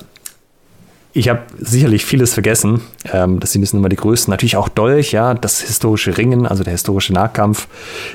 [1.14, 2.80] ich habe sicherlich vieles vergessen.
[3.12, 4.30] Ähm, das sind jetzt mal die größten.
[4.30, 7.68] Natürlich auch Dolch, ja, das historische Ringen, also der historische Nahkampf.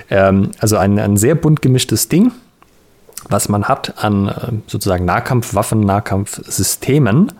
[0.10, 2.32] Ähm, also ein, ein sehr bunt gemischtes Ding,
[3.30, 4.34] was man hat an äh,
[4.68, 7.34] sozusagen Nahkampfwaffen, Nahkampfsystemen.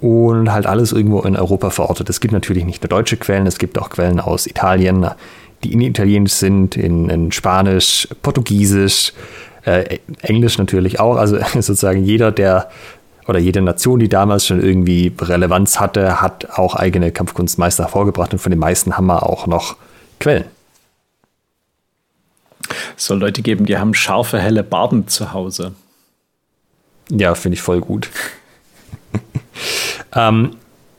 [0.00, 2.10] und halt alles irgendwo in Europa verortet.
[2.10, 5.08] Es gibt natürlich nicht nur deutsche Quellen, es gibt auch Quellen aus Italien,
[5.62, 9.12] die in Italienisch sind, in, in Spanisch, Portugiesisch,
[9.64, 11.16] äh, Englisch natürlich auch.
[11.16, 12.68] Also sozusagen jeder, der
[13.26, 18.38] oder jede Nation, die damals schon irgendwie Relevanz hatte, hat auch eigene Kampfkunstmeister hervorgebracht und
[18.38, 19.76] von den meisten haben wir auch noch
[20.20, 20.44] Quellen.
[22.96, 25.72] Es soll Leute geben, die haben scharfe, helle Barden zu Hause.
[27.10, 28.08] Ja, finde ich voll gut.
[30.14, 30.56] ähm,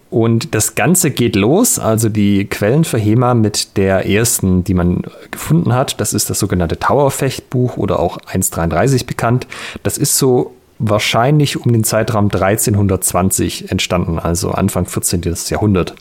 [0.10, 5.02] und das Ganze geht los, also die Quellen für HEMA mit der ersten, die man
[5.32, 6.00] gefunden hat.
[6.00, 9.48] Das ist das sogenannte Towerfechtbuch oder auch 1.33 bekannt.
[9.84, 15.22] Das ist so wahrscheinlich um den Zeitraum 1320 entstanden, also Anfang 14.
[15.50, 15.96] Jahrhundert.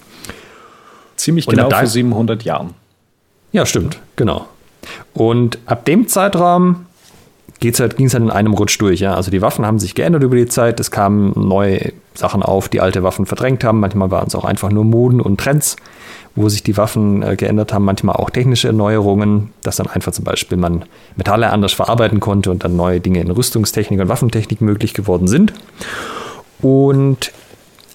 [1.16, 2.74] Ziemlich genau vor 700 Jahren.
[3.52, 4.48] Ja, stimmt, genau.
[5.12, 6.86] Und ab dem Zeitraum
[7.60, 9.00] geht's halt, ging es halt in einem Rutsch durch.
[9.00, 9.14] Ja?
[9.14, 10.80] Also die Waffen haben sich geändert über die Zeit.
[10.80, 13.80] Es kamen neue Sachen auf, die alte Waffen verdrängt haben.
[13.80, 15.76] Manchmal waren es auch einfach nur Moden und Trends,
[16.36, 17.84] wo sich die Waffen äh, geändert haben.
[17.84, 20.84] Manchmal auch technische Erneuerungen, dass dann einfach zum Beispiel man
[21.16, 25.52] Metalle anders verarbeiten konnte und dann neue Dinge in Rüstungstechnik und Waffentechnik möglich geworden sind.
[26.60, 27.32] Und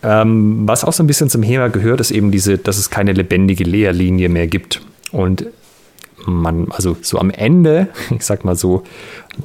[0.04, 3.14] ähm, was auch so ein bisschen zum Thema gehört, ist eben diese, dass es keine
[3.14, 4.82] lebendige Lehrlinie mehr gibt.
[5.12, 5.46] Und
[6.26, 8.84] man, also so am Ende, ich sag mal so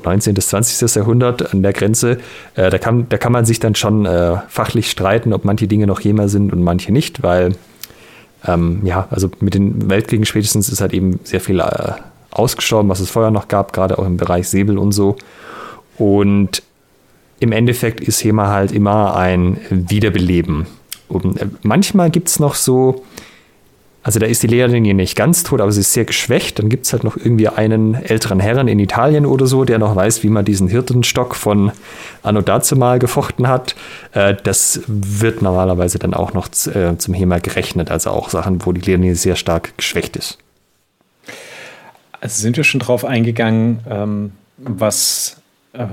[0.04, 0.34] 19.
[0.34, 0.94] bis 20.
[0.94, 2.18] Jahrhundert an der Grenze,
[2.54, 5.86] äh, da, kann, da kann man sich dann schon äh, fachlich streiten, ob manche Dinge
[5.86, 7.54] noch Jema sind und manche nicht, weil
[8.46, 11.92] ähm, ja, also mit den Weltkriegen spätestens ist halt eben sehr viel äh,
[12.30, 15.16] ausgestorben, was es vorher noch gab, gerade auch im Bereich Säbel und so.
[15.98, 16.62] Und
[17.40, 20.66] im Endeffekt ist HEMA halt immer ein Wiederbeleben.
[21.08, 23.04] Und äh, manchmal gibt es noch so
[24.04, 26.58] also da ist die Lehrlinie nicht ganz tot, aber sie ist sehr geschwächt.
[26.58, 29.96] Dann gibt es halt noch irgendwie einen älteren Herren in Italien oder so, der noch
[29.96, 31.72] weiß, wie man diesen Hirtenstock von
[32.22, 33.74] Anno dazumal gefochten hat.
[34.12, 37.90] Äh, das wird normalerweise dann auch noch äh, zum HEMA gerechnet.
[37.90, 40.36] Also auch Sachen, wo die Lehrlinie sehr stark geschwächt ist.
[42.20, 45.38] Also sind wir schon drauf eingegangen, ähm, was
[45.72, 45.86] äh,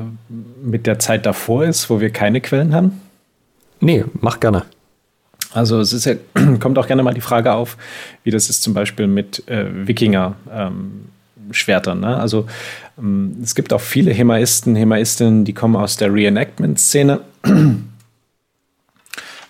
[0.62, 3.00] mit der Zeit davor ist, wo wir keine Quellen haben?
[3.80, 4.66] Nee, mach gerne.
[5.54, 6.14] Also es ja,
[6.60, 7.78] kommt auch gerne mal die Frage auf,
[8.24, 11.98] wie das ist zum Beispiel mit äh, Wikinger-Schwertern.
[11.98, 12.18] Ähm, ne?
[12.18, 12.48] Also
[12.98, 17.22] ähm, es gibt auch viele Hemaisten, Hemaistinnen, die kommen aus der Reenactment-Szene.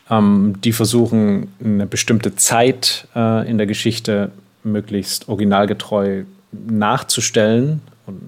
[0.09, 4.31] ähm, die versuchen, eine bestimmte Zeit äh, in der Geschichte
[4.63, 8.21] möglichst originalgetreu nachzustellen und,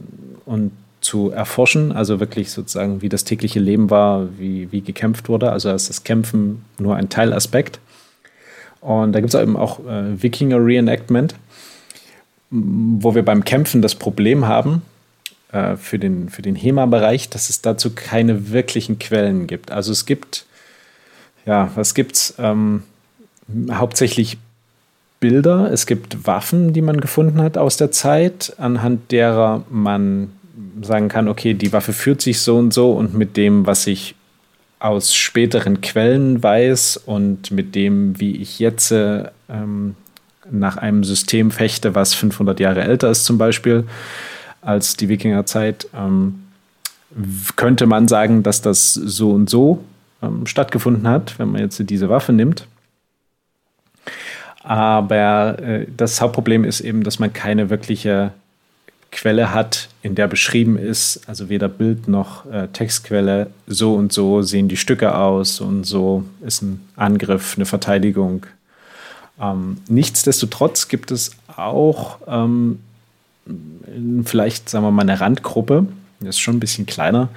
[0.45, 0.71] und
[1.03, 5.51] zu erforschen, also wirklich sozusagen, wie das tägliche Leben war, wie, wie gekämpft wurde.
[5.51, 7.79] Also ist das Kämpfen nur ein Teilaspekt.
[8.79, 11.35] Und da gibt es eben auch äh, Wikinger Reenactment,
[12.49, 14.81] wo wir beim Kämpfen das Problem haben,
[15.51, 19.71] äh, für den, für den HEMA-Bereich, dass es dazu keine wirklichen Quellen gibt.
[19.71, 20.45] Also es gibt,
[21.45, 22.35] ja, was gibt's?
[22.37, 22.83] Ähm,
[23.71, 24.37] hauptsächlich
[25.19, 30.31] Bilder, es gibt Waffen, die man gefunden hat aus der Zeit, anhand derer man
[30.83, 34.15] sagen kann, okay, die Waffe führt sich so und so und mit dem, was ich
[34.79, 39.95] aus späteren Quellen weiß und mit dem, wie ich jetzt ähm,
[40.51, 43.85] nach einem System fechte, was 500 Jahre älter ist zum Beispiel
[44.61, 46.43] als die Wikingerzeit, ähm,
[47.55, 49.83] könnte man sagen, dass das so und so
[50.21, 52.67] ähm, stattgefunden hat, wenn man jetzt diese Waffe nimmt.
[54.63, 58.31] Aber äh, das Hauptproblem ist eben, dass man keine wirkliche
[59.13, 64.41] Quelle hat, in der beschrieben ist, also weder Bild noch äh, Textquelle, so und so
[64.41, 68.45] sehen die Stücke aus und so ist ein Angriff, eine Verteidigung.
[69.39, 72.79] Ähm, nichtsdestotrotz gibt es auch ähm,
[74.25, 75.85] vielleicht, sagen wir mal, eine Randgruppe,
[76.19, 77.29] das ist schon ein bisschen kleiner,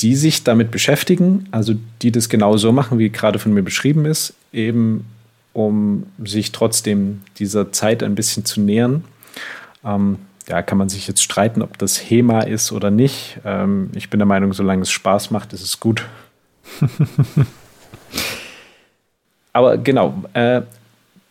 [0.00, 4.04] die sich damit beschäftigen, also die das genau so machen, wie gerade von mir beschrieben
[4.04, 5.06] ist, eben
[5.52, 9.04] um sich trotzdem dieser Zeit ein bisschen zu nähern.
[9.84, 13.38] Ähm, ja, kann man sich jetzt streiten, ob das HEMA ist oder nicht.
[13.44, 16.04] Ähm, ich bin der Meinung, solange es Spaß macht, ist es gut.
[19.52, 20.62] Aber genau, äh,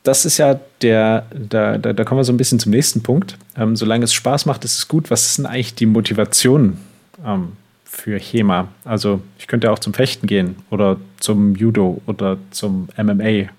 [0.04, 3.38] das ist ja der, da, da, da, kommen wir so ein bisschen zum nächsten Punkt.
[3.58, 5.10] Ähm, solange es Spaß macht, ist es gut.
[5.12, 6.78] Was ist denn eigentlich die Motivation
[7.26, 7.54] ähm,
[7.86, 8.68] für HEMA?
[8.84, 13.50] Also ich könnte auch zum Fechten gehen oder zum Judo oder zum MMA.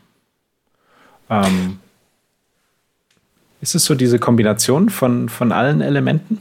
[1.29, 1.79] Ähm,
[3.66, 6.40] ist es so diese Kombination von, von allen Elementen?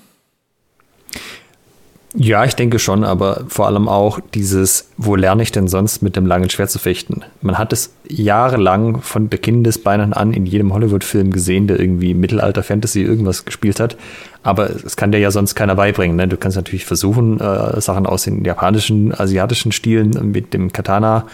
[2.18, 6.16] Ja, ich denke schon, aber vor allem auch dieses, wo lerne ich denn sonst mit
[6.16, 7.24] dem langen Schwert zu fechten?
[7.42, 13.02] Man hat es jahrelang von der Kindesbeinen an in jedem Hollywood-Film gesehen, der irgendwie Mittelalter-Fantasy
[13.02, 13.98] irgendwas gespielt hat.
[14.44, 16.16] Aber es kann dir ja sonst keiner beibringen.
[16.16, 16.28] Ne?
[16.28, 21.26] Du kannst natürlich versuchen, äh, Sachen aus den japanischen, asiatischen Stilen mit dem Katana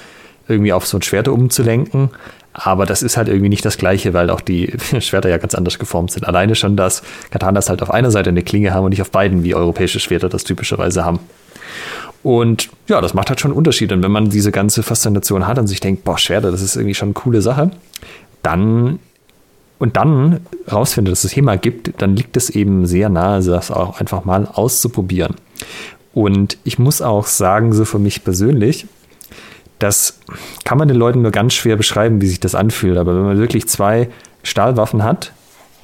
[0.47, 2.09] irgendwie auf so ein Schwert umzulenken.
[2.53, 5.79] Aber das ist halt irgendwie nicht das Gleiche, weil auch die Schwerter ja ganz anders
[5.79, 6.27] geformt sind.
[6.27, 9.43] Alleine schon, dass Katanas halt auf einer Seite eine Klinge haben und nicht auf beiden,
[9.43, 11.19] wie europäische Schwerter das typischerweise haben.
[12.23, 13.91] Und ja, das macht halt schon Unterschied.
[13.91, 16.93] Und wenn man diese ganze Faszination hat und sich denkt, boah, Schwerter, das ist irgendwie
[16.93, 17.71] schon eine coole Sache,
[18.43, 18.99] dann
[19.79, 23.99] und dann rausfindet, dass es HEMA gibt, dann liegt es eben sehr nahe, das auch
[23.99, 25.33] einfach mal auszuprobieren.
[26.13, 28.85] Und ich muss auch sagen, so für mich persönlich,
[29.81, 30.19] das
[30.63, 32.97] kann man den Leuten nur ganz schwer beschreiben, wie sich das anfühlt.
[32.97, 34.09] Aber wenn man wirklich zwei
[34.43, 35.33] Stahlwaffen hat,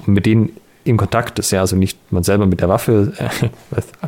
[0.06, 0.50] mit denen
[0.84, 3.48] in Kontakt ist, ja, also nicht man selber mit der Waffe, äh,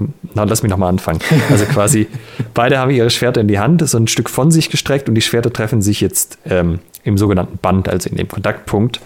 [0.34, 1.20] na, lass mich nochmal anfangen.
[1.50, 2.06] Also quasi,
[2.54, 5.20] beide haben ihre Schwerter in die Hand, so ein Stück von sich gestreckt und die
[5.20, 9.00] Schwerter treffen sich jetzt ähm, im sogenannten Band, also in dem Kontaktpunkt.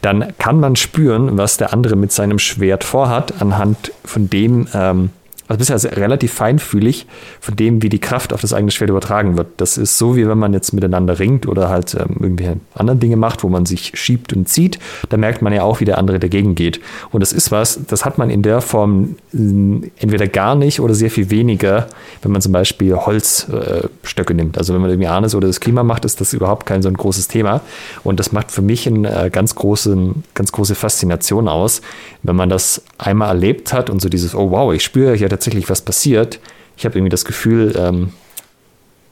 [0.00, 5.10] Dann kann man spüren, was der andere mit seinem Schwert vorhat, anhand von dem, ähm,
[5.50, 7.08] also bisher also relativ feinfühlig
[7.40, 9.48] von dem, wie die Kraft auf das eigene Schwert übertragen wird.
[9.56, 13.16] Das ist so, wie wenn man jetzt miteinander ringt oder halt ähm, irgendwie andere Dinge
[13.16, 14.78] macht, wo man sich schiebt und zieht.
[15.08, 16.80] Da merkt man ja auch, wie der andere dagegen geht.
[17.10, 21.10] Und das ist was, das hat man in der Form entweder gar nicht oder sehr
[21.10, 21.88] viel weniger,
[22.22, 24.56] wenn man zum Beispiel Holzstöcke äh, nimmt.
[24.56, 26.96] Also wenn man irgendwie Arnes oder das Klima macht, ist das überhaupt kein so ein
[26.96, 27.60] großes Thema.
[28.04, 31.82] Und das macht für mich eine äh, ganz große, ganz große Faszination aus,
[32.22, 35.70] wenn man das einmal erlebt hat und so dieses, oh wow, ich spüre hier tatsächlich
[35.70, 36.38] was passiert.
[36.76, 38.12] Ich habe irgendwie das Gefühl, ähm,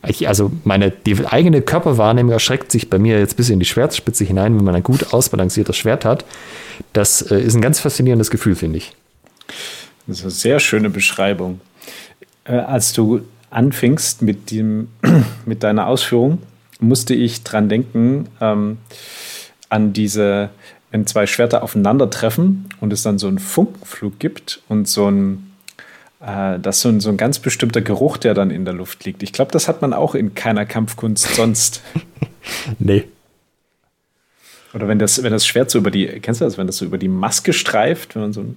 [0.06, 4.24] ich, also meine die eigene Körperwahrnehmung erschreckt sich bei mir jetzt bis in die Schwertspitze
[4.24, 6.24] hinein, wenn man ein gut ausbalanciertes Schwert hat.
[6.92, 8.94] Das äh, ist ein ganz faszinierendes Gefühl, finde ich.
[10.06, 11.60] Das ist eine sehr schöne Beschreibung.
[12.44, 14.88] Äh, als du anfingst mit, dem,
[15.46, 16.38] mit deiner Ausführung,
[16.78, 18.78] musste ich dran denken, ähm,
[19.70, 20.50] an diese
[20.90, 25.47] wenn zwei Schwerter aufeinandertreffen und es dann so einen Funkenflug gibt und so ein,
[26.20, 29.04] äh, das ist so ein, so ein ganz bestimmter Geruch, der dann in der Luft
[29.04, 29.22] liegt.
[29.22, 31.82] Ich glaube, das hat man auch in keiner Kampfkunst sonst.
[32.78, 33.04] nee.
[34.74, 36.84] Oder wenn das, wenn das Schwert so über die, kennst du das, wenn das so
[36.84, 38.56] über die Maske streift, wenn man so ein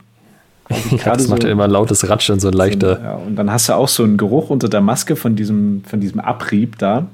[0.91, 2.95] ja, das macht so, ja immer ein lautes Ratschen, so ein leichter.
[2.95, 5.83] So, ja, und dann hast du auch so einen Geruch unter der Maske von diesem,
[5.85, 7.07] von diesem Abrieb da.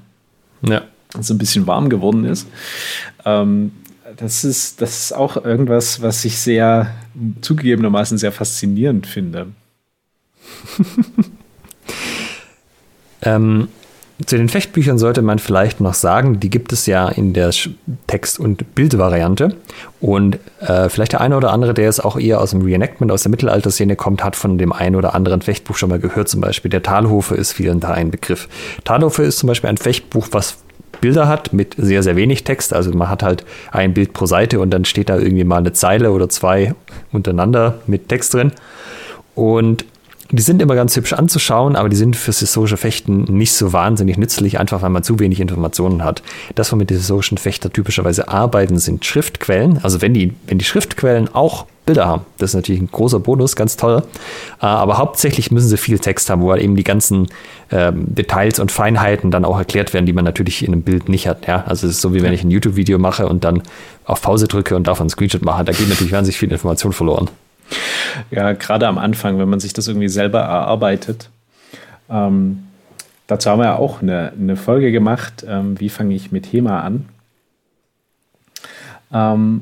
[0.62, 0.84] Ja.
[1.20, 2.48] So ein bisschen warm geworden ist.
[3.26, 3.72] Ähm,
[4.16, 6.94] das ist, das ist auch irgendwas, was ich sehr
[7.42, 9.48] zugegebenermaßen sehr faszinierend finde.
[13.22, 13.68] ähm,
[14.26, 17.52] zu den Fechtbüchern sollte man vielleicht noch sagen, die gibt es ja in der
[18.08, 19.56] Text- und Bildvariante.
[20.02, 23.22] Und äh, vielleicht der eine oder andere, der jetzt auch eher aus dem Reenactment, aus
[23.22, 26.30] der Mittelalterszene kommt, hat von dem einen oder anderen Fechtbuch schon mal gehört.
[26.30, 28.50] Zum Beispiel der Talhofe ist vielen da ein Begriff.
[28.86, 30.58] Talhofe ist zum Beispiel ein Fechtbuch, was
[31.00, 32.74] Bilder hat mit sehr, sehr wenig Text.
[32.74, 35.74] Also man hat halt ein Bild pro Seite und dann steht da irgendwie mal eine
[35.74, 36.74] Zeile oder zwei
[37.12, 38.52] untereinander mit Text drin.
[39.36, 39.86] Und
[40.32, 44.18] die sind immer ganz hübsch anzuschauen, aber die sind fürs historische Fechten nicht so wahnsinnig
[44.18, 46.22] nützlich, einfach weil man zu wenig Informationen hat.
[46.56, 49.80] Das, womit die historischen Fechter typischerweise arbeiten, sind Schriftquellen.
[49.84, 52.26] Also wenn die, wenn die Schriftquellen auch Bilder haben.
[52.38, 54.04] Das ist natürlich ein großer Bonus, ganz toll.
[54.62, 57.28] Äh, aber hauptsächlich müssen sie viel Text haben, wo halt eben die ganzen
[57.72, 61.28] ähm, Details und Feinheiten dann auch erklärt werden, die man natürlich in einem Bild nicht
[61.28, 61.48] hat.
[61.48, 61.64] Ja?
[61.66, 63.64] Also es ist so, wie wenn ich ein YouTube-Video mache und dann
[64.06, 65.64] auf Pause drücke und davon einen Screenshot mache.
[65.64, 67.30] Da geht natürlich wahnsinnig viel Information verloren.
[68.32, 71.30] Ja, gerade am Anfang, wenn man sich das irgendwie selber erarbeitet.
[72.10, 72.64] Ähm,
[73.28, 76.82] dazu haben wir ja auch eine, eine Folge gemacht, ähm, wie fange ich mit HEMA
[76.82, 77.06] an.
[79.14, 79.62] Ähm,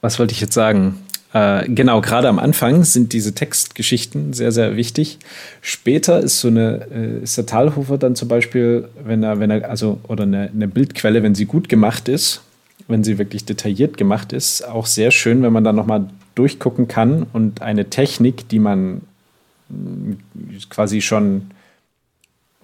[0.00, 0.96] was wollte ich jetzt sagen?
[1.32, 5.18] Äh, genau, gerade am Anfang sind diese Textgeschichten sehr, sehr wichtig.
[5.60, 9.70] Später ist so eine, äh, ist der Talhofer dann zum Beispiel, wenn er, wenn er,
[9.70, 12.42] also, oder eine, eine Bildquelle, wenn sie gut gemacht ist,
[12.88, 16.06] wenn sie wirklich detailliert gemacht ist, auch sehr schön, wenn man dann nochmal
[16.40, 19.02] durchgucken kann und eine Technik, die man
[19.68, 20.12] mm,
[20.70, 21.50] quasi schon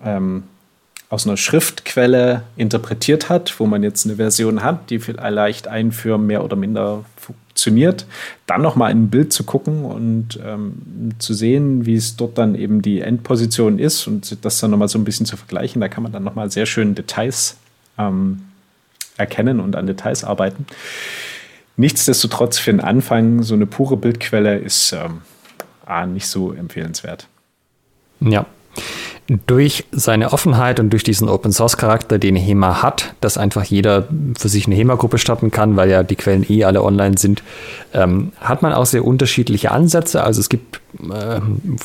[0.02, 0.44] ähm,
[1.10, 6.42] aus einer Schriftquelle interpretiert hat, wo man jetzt eine Version hat, die vielleicht für mehr
[6.42, 8.06] oder minder funktioniert,
[8.46, 12.54] dann nochmal in ein Bild zu gucken und ähm, zu sehen, wie es dort dann
[12.54, 15.80] eben die Endposition ist und das dann nochmal so ein bisschen zu vergleichen.
[15.80, 17.56] Da kann man dann nochmal sehr schön Details
[17.98, 18.42] ähm,
[19.16, 20.66] erkennen und an Details arbeiten.
[21.76, 27.28] Nichtsdestotrotz für den Anfang so eine pure Bildquelle ist ähm, nicht so empfehlenswert.
[28.20, 28.46] Ja,
[29.46, 34.06] durch seine Offenheit und durch diesen Open Source Charakter, den HEMA hat, dass einfach jeder
[34.38, 37.42] für sich eine HEMA-Gruppe starten kann, weil ja die Quellen eh alle online sind,
[37.92, 40.22] ähm, hat man auch sehr unterschiedliche Ansätze.
[40.22, 41.40] Also es gibt äh,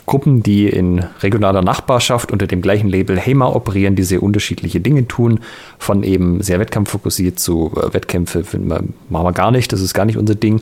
[0.06, 5.08] Gruppen, die in regionaler Nachbarschaft unter dem gleichen Label HEMA operieren, die sehr unterschiedliche Dinge
[5.08, 5.40] tun,
[5.78, 10.18] von eben sehr wettkampffokussiert zu äh, Wettkämpfe machen wir gar nicht, das ist gar nicht
[10.18, 10.62] unser Ding.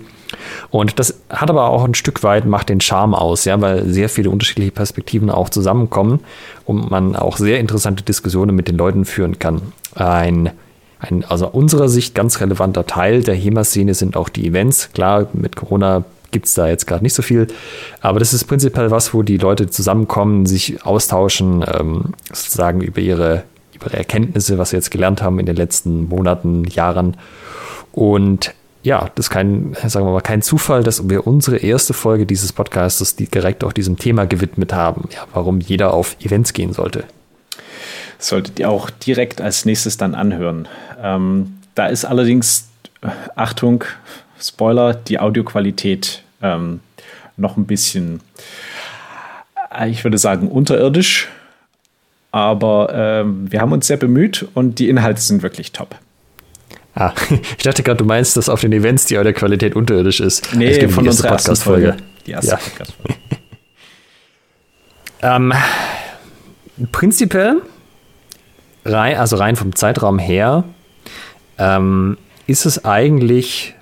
[0.69, 4.09] Und das hat aber auch ein Stück weit, macht den Charme aus, ja, weil sehr
[4.09, 6.19] viele unterschiedliche Perspektiven auch zusammenkommen
[6.65, 9.61] und man auch sehr interessante Diskussionen mit den Leuten führen kann.
[9.95, 10.51] Ein
[10.99, 14.91] ein also unserer Sicht ganz relevanter Teil der HEMA-Szene sind auch die Events.
[14.91, 17.47] Klar, mit Corona gibt es da jetzt gerade nicht so viel.
[18.01, 23.43] Aber das ist prinzipiell was, wo die Leute zusammenkommen, sich austauschen, ähm, sozusagen über ihre,
[23.73, 27.17] über Erkenntnisse, was sie jetzt gelernt haben in den letzten Monaten, Jahren.
[27.91, 28.53] Und
[28.83, 32.53] ja, das ist kein, sagen wir mal, kein Zufall, dass wir unsere erste Folge dieses
[32.53, 37.03] Podcasts die direkt auch diesem Thema gewidmet haben, ja, warum jeder auf Events gehen sollte.
[38.17, 40.67] Solltet ihr auch direkt als nächstes dann anhören.
[41.01, 42.69] Ähm, da ist allerdings,
[43.35, 43.83] Achtung,
[44.39, 46.79] Spoiler, die Audioqualität ähm,
[47.37, 48.21] noch ein bisschen,
[49.71, 51.29] äh, ich würde sagen, unterirdisch.
[52.31, 55.95] Aber ähm, wir haben uns sehr bemüht und die Inhalte sind wirklich top.
[56.95, 57.13] Ah,
[57.57, 60.53] ich dachte gerade, du meinst, dass auf den Events die Audioqualität unterirdisch ist.
[60.53, 61.97] Nee, von unserer Podcast-Folge.
[62.25, 62.57] Die erste ja.
[62.57, 63.15] Podcast-Folge.
[65.21, 65.53] ähm,
[66.91, 67.61] prinzipiell,
[68.85, 70.65] rein, also rein vom Zeitraum her,
[71.57, 73.75] ähm, ist es eigentlich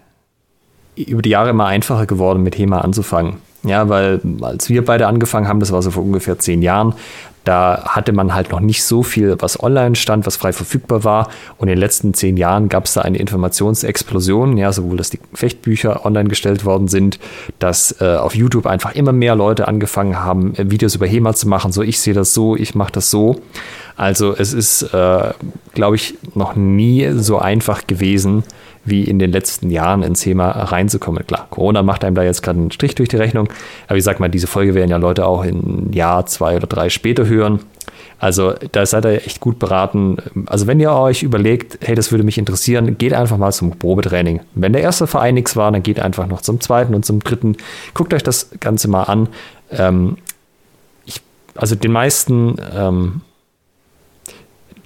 [0.98, 3.38] über die Jahre immer einfacher geworden, mit HEMA anzufangen.
[3.64, 6.93] Ja, weil als wir beide angefangen haben, das war so vor ungefähr zehn Jahren,
[7.48, 11.30] da hatte man halt noch nicht so viel, was online stand, was frei verfügbar war.
[11.58, 15.20] Und in den letzten zehn Jahren gab es da eine Informationsexplosion, ja, sowohl dass die
[15.34, 17.20] Fechtbücher online gestellt worden sind,
[17.60, 21.48] dass äh, auf YouTube einfach immer mehr Leute angefangen haben, äh, Videos über HEMA zu
[21.48, 21.72] machen.
[21.72, 23.38] So, ich sehe das so, ich mache das so.
[23.95, 25.32] Also es ist, äh,
[25.74, 28.43] glaube ich, noch nie so einfach gewesen,
[28.88, 31.26] wie in den letzten Jahren ins Thema reinzukommen.
[31.28, 33.50] Klar, Corona macht einem da jetzt gerade einen Strich durch die Rechnung,
[33.88, 36.68] aber ich sag mal, diese Folge werden ja Leute auch in ein Jahr, zwei oder
[36.68, 37.60] drei später hören.
[38.20, 40.18] Also da seid ihr echt gut beraten.
[40.48, 44.42] Also wenn ihr euch überlegt, hey, das würde mich interessieren, geht einfach mal zum Probetraining.
[44.56, 47.58] Wenn der erste Verein nichts war, dann geht einfach noch zum zweiten und zum dritten.
[47.94, 49.30] Guckt euch das Ganze mal an.
[49.72, 50.18] Ähm,
[51.06, 51.22] ich,
[51.56, 53.22] also den meisten ähm,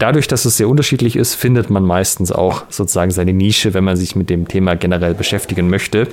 [0.02, 3.96] dadurch, dass es sehr unterschiedlich ist, findet man meistens auch sozusagen seine Nische, wenn man
[3.96, 6.08] sich mit dem Thema generell beschäftigen möchte.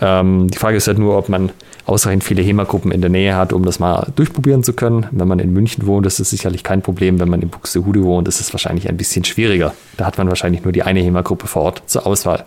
[0.00, 1.50] Ähm, die Frage ist halt nur, ob man
[1.84, 5.06] ausreichend viele HEMA-Gruppen in der Nähe hat, um das mal durchprobieren zu können.
[5.12, 7.20] Wenn man in München wohnt, ist es sicherlich kein Problem.
[7.20, 9.74] Wenn man in Buxtehude wohnt, ist es wahrscheinlich ein bisschen schwieriger.
[9.96, 12.44] Da hat man wahrscheinlich nur die eine HEMA-Gruppe vor Ort zur Auswahl.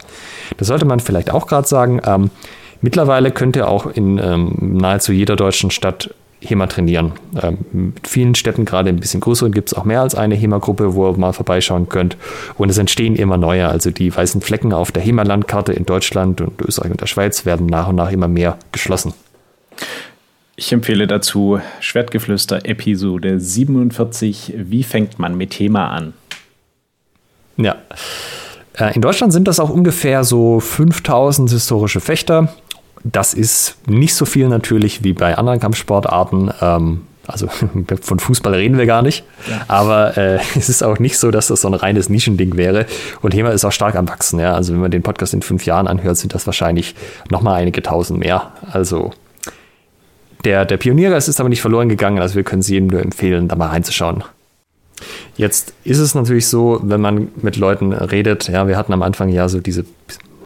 [0.58, 2.02] Das sollte man vielleicht auch gerade sagen.
[2.06, 2.32] Ähm,
[2.82, 7.14] mittlerweile könnt ihr auch in ähm, nahezu jeder deutschen Stadt HEMA trainieren.
[7.42, 10.96] Ähm, mit vielen Städten, gerade ein bisschen größeren, gibt es auch mehr als eine HEMA-Gruppe,
[10.96, 12.18] wo ihr mal vorbeischauen könnt.
[12.58, 13.68] Und es entstehen immer neue.
[13.68, 17.68] Also die weißen Flecken auf der HEMA-Landkarte in Deutschland und Österreich und der Schweiz werden
[17.68, 19.14] nach und nach immer mehr geschlossen.
[20.56, 24.54] Ich empfehle dazu Schwertgeflüster Episode 47.
[24.58, 26.14] Wie fängt man mit HEMA an?
[27.58, 27.78] Ja.
[28.78, 32.54] Äh, in Deutschland sind das auch ungefähr so 5000 historische Fechter
[33.04, 36.52] das ist nicht so viel natürlich wie bei anderen Kampfsportarten.
[36.62, 37.48] Ähm, also
[38.02, 39.24] von Fußball reden wir gar nicht.
[39.50, 39.62] Ja.
[39.68, 42.86] Aber äh, es ist auch nicht so, dass das so ein reines Nischending wäre.
[43.22, 44.40] Und HEMA ist auch stark am Wachsen.
[44.40, 44.54] Ja?
[44.54, 46.96] Also wenn man den Podcast in fünf Jahren anhört, sind das wahrscheinlich
[47.30, 48.52] nochmal einige tausend mehr.
[48.72, 49.12] Also
[50.46, 52.20] der, der Pioniergeist ist aber nicht verloren gegangen.
[52.20, 54.24] Also wir können es jedem nur empfehlen, da mal reinzuschauen.
[55.38, 59.30] Jetzt ist es natürlich so, wenn man mit Leuten redet, ja, wir hatten am Anfang
[59.30, 59.86] ja so diese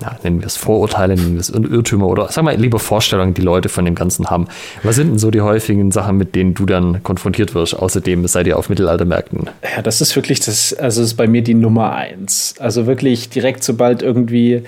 [0.04, 3.41] ja, nennen wir es Vorurteile, nennen wir es Irrtümer oder sagen wir lieber Vorstellungen, die
[3.41, 4.47] Leute von dem Ganzen haben.
[4.84, 7.74] Was sind denn so die häufigen Sachen, mit denen du dann konfrontiert wirst?
[7.74, 9.49] Außerdem seid ihr auf Mittelaltermärkten.
[9.76, 12.56] Ja, das ist wirklich das, also ist bei mir die Nummer eins.
[12.60, 14.64] Also wirklich direkt, sobald irgendwie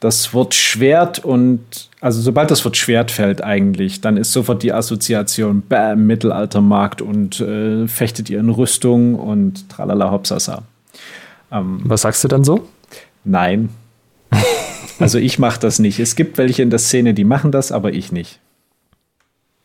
[0.00, 1.60] das Wort Schwert und
[2.00, 7.38] also sobald das Wort Schwert fällt eigentlich, dann ist sofort die Assoziation Bam, Mittelaltermarkt und
[7.40, 10.62] äh, fechtet ihr in Rüstung und tralala hopsasa.
[11.52, 12.66] Ähm, Was sagst du dann so?
[13.24, 13.68] Nein,
[15.00, 15.98] also ich mache das nicht.
[15.98, 18.38] Es gibt welche in der Szene, die machen das, aber ich nicht.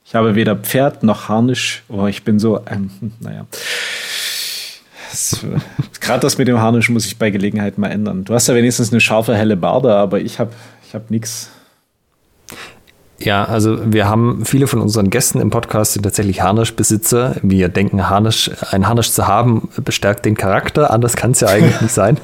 [0.06, 1.84] Ich habe weder Pferd noch Harnisch.
[1.90, 3.46] Oh, ich bin so, ähm, naja.
[6.00, 8.24] Gerade das mit dem Harnisch muss ich bei Gelegenheit mal ändern.
[8.24, 10.52] Du hast ja wenigstens eine scharfe, helle Barde, aber ich habe
[10.88, 11.50] ich hab nichts.
[13.18, 17.38] Ja, also wir haben viele von unseren Gästen im Podcast sind tatsächlich Harnischbesitzer.
[17.42, 20.92] Wir denken, Harnisch, ein Harnisch zu haben bestärkt den Charakter.
[20.92, 22.18] Anders kann es ja eigentlich nicht sein.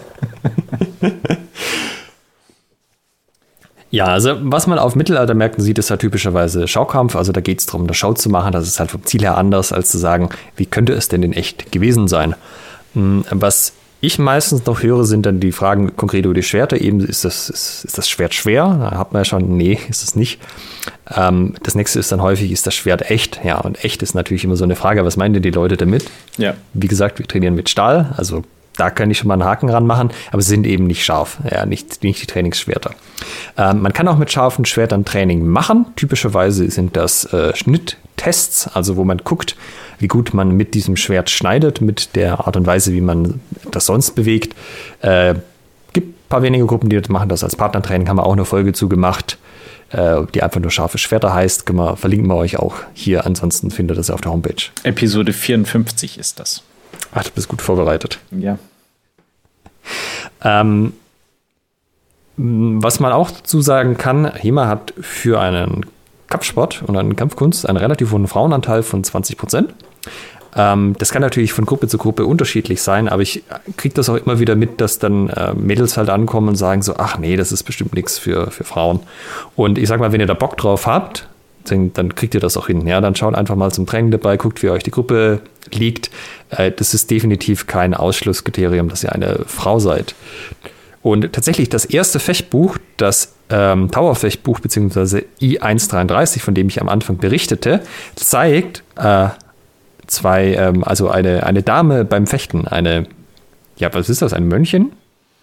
[3.92, 7.16] Ja, also was man auf Mittelaltermärkten sieht, ist ja typischerweise Schaukampf.
[7.18, 8.54] Also da geht es darum, eine Show zu machen.
[8.54, 11.34] Das ist halt vom Ziel her anders, als zu sagen, wie könnte es denn in
[11.34, 12.36] echt gewesen sein.
[12.94, 16.80] Hm, was ich meistens noch höre, sind dann die Fragen konkret über die Schwerter.
[16.80, 18.90] Eben, ist das, ist, ist das Schwert schwer?
[18.92, 20.40] Da hat man ja schon, nee, ist es nicht.
[21.14, 23.42] Ähm, das nächste ist dann häufig, ist das Schwert echt?
[23.44, 26.10] Ja, und echt ist natürlich immer so eine Frage, was meinen denn die Leute damit?
[26.38, 26.56] Ja.
[26.74, 28.44] Wie gesagt, wir trainieren mit Stahl, also
[28.82, 31.68] da kann ich schon mal einen Haken ranmachen, aber sie sind eben nicht scharf, ja,
[31.68, 32.96] nicht, nicht die Trainingsschwerter.
[33.56, 35.86] Ähm, man kann auch mit scharfen Schwertern Training machen.
[35.96, 39.56] Typischerweise sind das äh, Schnitttests, also wo man guckt,
[40.00, 43.86] wie gut man mit diesem Schwert schneidet, mit der Art und Weise, wie man das
[43.86, 44.56] sonst bewegt.
[45.02, 45.36] Äh,
[45.94, 48.46] gibt ein paar wenige Gruppen, die das machen das als Partnertraining, haben wir auch eine
[48.46, 49.38] Folge zu gemacht,
[49.92, 51.72] äh, die einfach nur scharfe Schwerter heißt.
[51.72, 54.72] Wir, verlinken wir euch auch hier, ansonsten findet ihr das auf der Homepage.
[54.82, 56.64] Episode 54 ist das.
[57.14, 58.18] Ach, du bist gut vorbereitet.
[58.32, 58.58] Ja.
[60.44, 60.94] Ähm,
[62.38, 65.86] was man auch dazu sagen kann, HEMA hat für einen
[66.28, 69.74] Kampfsport und eine Kampfkunst einen relativ hohen Frauenanteil von 20 Prozent.
[70.56, 73.44] Ähm, das kann natürlich von Gruppe zu Gruppe unterschiedlich sein, aber ich
[73.78, 76.96] kriege das auch immer wieder mit, dass dann äh, Mädels halt ankommen und sagen so,
[76.98, 79.02] ach nee, das ist bestimmt nichts für, für Frauen.
[79.56, 81.28] Und ich sag mal, wenn ihr da Bock drauf habt,
[81.66, 82.86] dann, kriegt ihr das auch hin.
[82.88, 85.42] Ja, dann schaut einfach mal zum Training dabei, guckt, wie euch die Gruppe
[85.72, 86.10] liegt.
[86.50, 90.16] Äh, das ist definitiv kein Ausschlusskriterium, dass ihr eine Frau seid.
[91.02, 95.24] Und tatsächlich das erste Fechtbuch, das ähm, Tower-Fechtbuch bzw.
[95.42, 97.82] I133, von dem ich am Anfang berichtete,
[98.16, 99.30] zeigt äh,
[100.08, 103.08] zwei, ähm, also eine, eine Dame beim Fechten, eine,
[103.78, 104.92] ja, was ist das, ein Mönchen?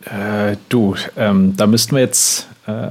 [0.05, 2.91] Äh, du, ähm, da müssten wir jetzt äh,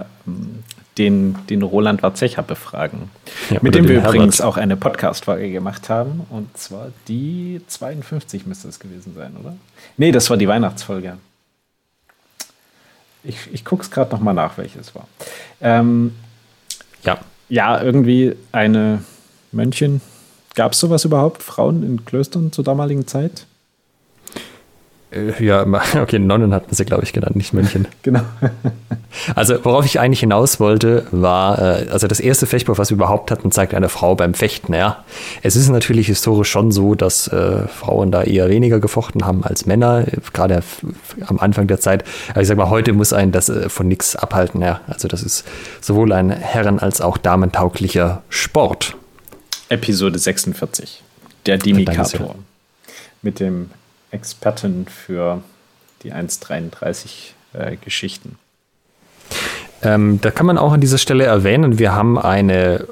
[0.97, 3.09] den, den Roland Warzecher befragen,
[3.49, 6.25] ja, mit dem wir übrigens auch eine Podcast-Folge gemacht haben.
[6.29, 9.55] Und zwar die 52 müsste es gewesen sein, oder?
[9.97, 11.17] Nee, das war die Weihnachtsfolge.
[13.23, 15.07] Ich, ich gucke es gerade nochmal nach, welches war.
[15.61, 16.15] Ähm,
[17.03, 17.17] ja.
[17.49, 19.03] Ja, irgendwie eine
[19.51, 20.01] Mönchen.
[20.55, 21.43] Gab es sowas überhaupt?
[21.43, 23.45] Frauen in Klöstern zur damaligen Zeit?
[25.11, 25.65] Äh, ja,
[26.01, 27.87] okay, Nonnen hatten sie, glaube ich, genannt, nicht Mönchen.
[28.03, 28.21] genau.
[29.35, 33.31] also, worauf ich eigentlich hinaus wollte, war, äh, also das erste Fechtbuch, was wir überhaupt
[33.31, 34.73] hatten, zeigt eine Frau beim Fechten.
[34.73, 35.05] Ja.
[35.43, 39.65] Es ist natürlich historisch schon so, dass äh, Frauen da eher weniger gefochten haben als
[39.65, 40.61] Männer, gerade
[41.25, 42.03] am Anfang der Zeit.
[42.31, 44.61] Aber ich sage mal, heute muss einen das äh, von nichts abhalten.
[44.61, 44.81] Ja.
[44.87, 45.45] Also, das ist
[45.81, 48.95] sowohl ein Herren- als auch damentauglicher Sport.
[49.69, 51.01] Episode 46,
[51.45, 52.35] der Dimikator.
[53.21, 53.71] Mit dem
[54.11, 55.41] Expertin für
[56.03, 58.37] die 1,33 äh, Geschichten.
[59.83, 62.87] Ähm, da kann man auch an dieser Stelle erwähnen, wir haben eine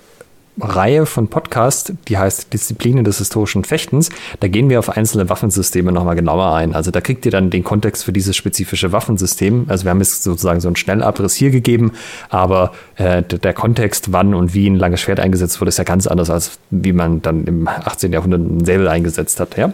[0.59, 4.09] Reihe von Podcasts, die heißt Disziplinen des historischen Fechtens.
[4.39, 6.73] Da gehen wir auf einzelne Waffensysteme nochmal genauer ein.
[6.73, 9.65] Also da kriegt ihr dann den Kontext für dieses spezifische Waffensystem.
[9.67, 11.91] Also wir haben jetzt sozusagen so einen Schnellabriss hier gegeben,
[12.29, 16.07] aber äh, der Kontext, wann und wie ein langes Schwert eingesetzt wurde, ist ja ganz
[16.07, 18.13] anders, als wie man dann im 18.
[18.13, 19.57] Jahrhundert ein Säbel eingesetzt hat.
[19.57, 19.73] Ja?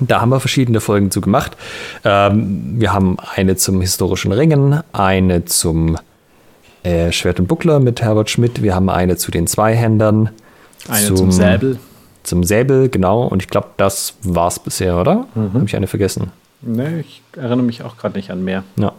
[0.00, 1.56] Da haben wir verschiedene Folgen zu gemacht.
[2.04, 5.96] Ähm, wir haben eine zum historischen Ringen, eine zum
[6.82, 8.62] äh, Schwert und Buckler mit Herbert Schmidt.
[8.62, 10.30] Wir haben eine zu den Zweihändern.
[10.88, 11.78] Eine zum, zum Säbel.
[12.22, 13.24] Zum Säbel, genau.
[13.24, 15.26] Und ich glaube, das war es bisher, oder?
[15.34, 15.54] Mhm.
[15.54, 16.30] Habe ich eine vergessen?
[16.62, 18.64] Nee, ich erinnere mich auch gerade nicht an mehr.
[18.76, 18.92] Ja.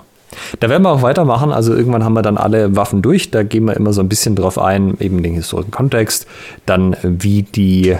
[0.60, 1.52] Da werden wir auch weitermachen.
[1.52, 3.32] Also irgendwann haben wir dann alle Waffen durch.
[3.32, 6.28] Da gehen wir immer so ein bisschen drauf ein, eben den historischen Kontext,
[6.66, 7.98] dann wie die äh,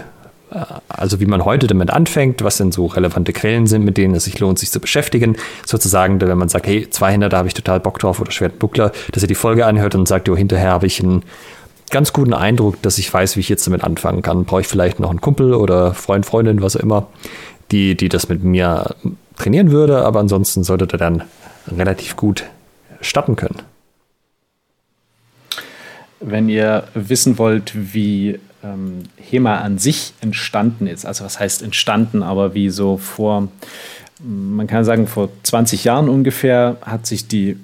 [0.88, 4.26] also wie man heute damit anfängt, was denn so relevante Quellen sind, mit denen es
[4.26, 5.36] sich lohnt, sich zu beschäftigen.
[5.66, 9.24] Sozusagen, wenn man sagt, hey, Zweihänder, da habe ich total Bock drauf oder Schwertbuckler, dass
[9.24, 11.24] ihr die Folge anhört und sagt, jo, hinterher habe ich einen
[11.90, 14.46] ganz guten Eindruck, dass ich weiß, wie ich jetzt damit anfangen kann.
[14.46, 17.08] Brauche ich vielleicht noch einen Kumpel oder Freund, Freundin, was auch immer,
[17.72, 18.96] die, die das mit mir
[19.36, 21.24] trainieren würde, aber ansonsten solltet ihr dann
[21.68, 22.46] relativ gut
[23.02, 23.62] starten können.
[26.20, 31.06] Wenn ihr wissen wollt, wie ähm, HEMA an sich entstanden ist.
[31.06, 33.48] Also was heißt entstanden, aber wie so vor,
[34.20, 37.58] man kann sagen, vor 20 Jahren ungefähr hat sich die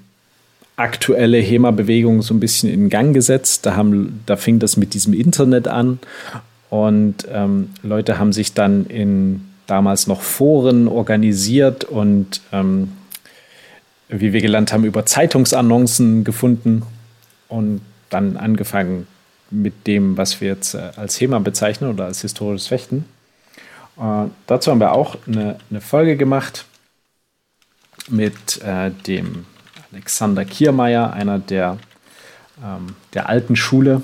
[0.76, 3.66] aktuelle HEMA-Bewegung so ein bisschen in Gang gesetzt.
[3.66, 6.00] Da, haben, da fing das mit diesem Internet an
[6.70, 12.92] und ähm, Leute haben sich dann in damals noch Foren organisiert und ähm,
[14.10, 16.84] wie wir gelernt haben, über Zeitungsannoncen gefunden
[17.48, 19.08] und dann angefangen,
[19.54, 23.06] mit dem, was wir jetzt äh, als HEMA bezeichnen oder als historisches Fechten.
[23.98, 26.66] Äh, dazu haben wir auch eine, eine Folge gemacht
[28.10, 29.46] mit äh, dem
[29.92, 31.78] Alexander Kiermeier, einer der,
[32.64, 34.02] ähm, der alten Schule.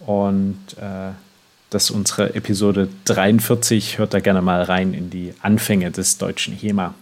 [0.00, 1.12] Und äh,
[1.70, 3.98] das ist unsere Episode 43.
[3.98, 6.94] Hört da gerne mal rein in die Anfänge des deutschen HEMA.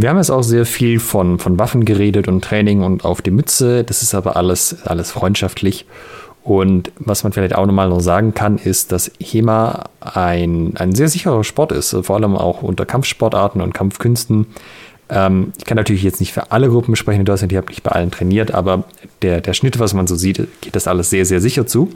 [0.00, 3.32] Wir haben jetzt auch sehr viel von, von Waffen geredet und Training und auf die
[3.32, 3.82] Mütze.
[3.82, 5.86] Das ist aber alles, alles freundschaftlich.
[6.44, 11.08] Und was man vielleicht auch nochmal noch sagen kann, ist, dass HEMA ein, ein sehr
[11.08, 14.46] sicherer Sport ist, vor allem auch unter Kampfsportarten und Kampfkünsten.
[15.08, 17.82] Ähm, ich kann natürlich jetzt nicht für alle Gruppen sprechen in Deutschland, ich habe nicht
[17.82, 18.84] bei allen trainiert, aber
[19.22, 21.90] der, der Schnitt, was man so sieht, geht das alles sehr, sehr sicher zu.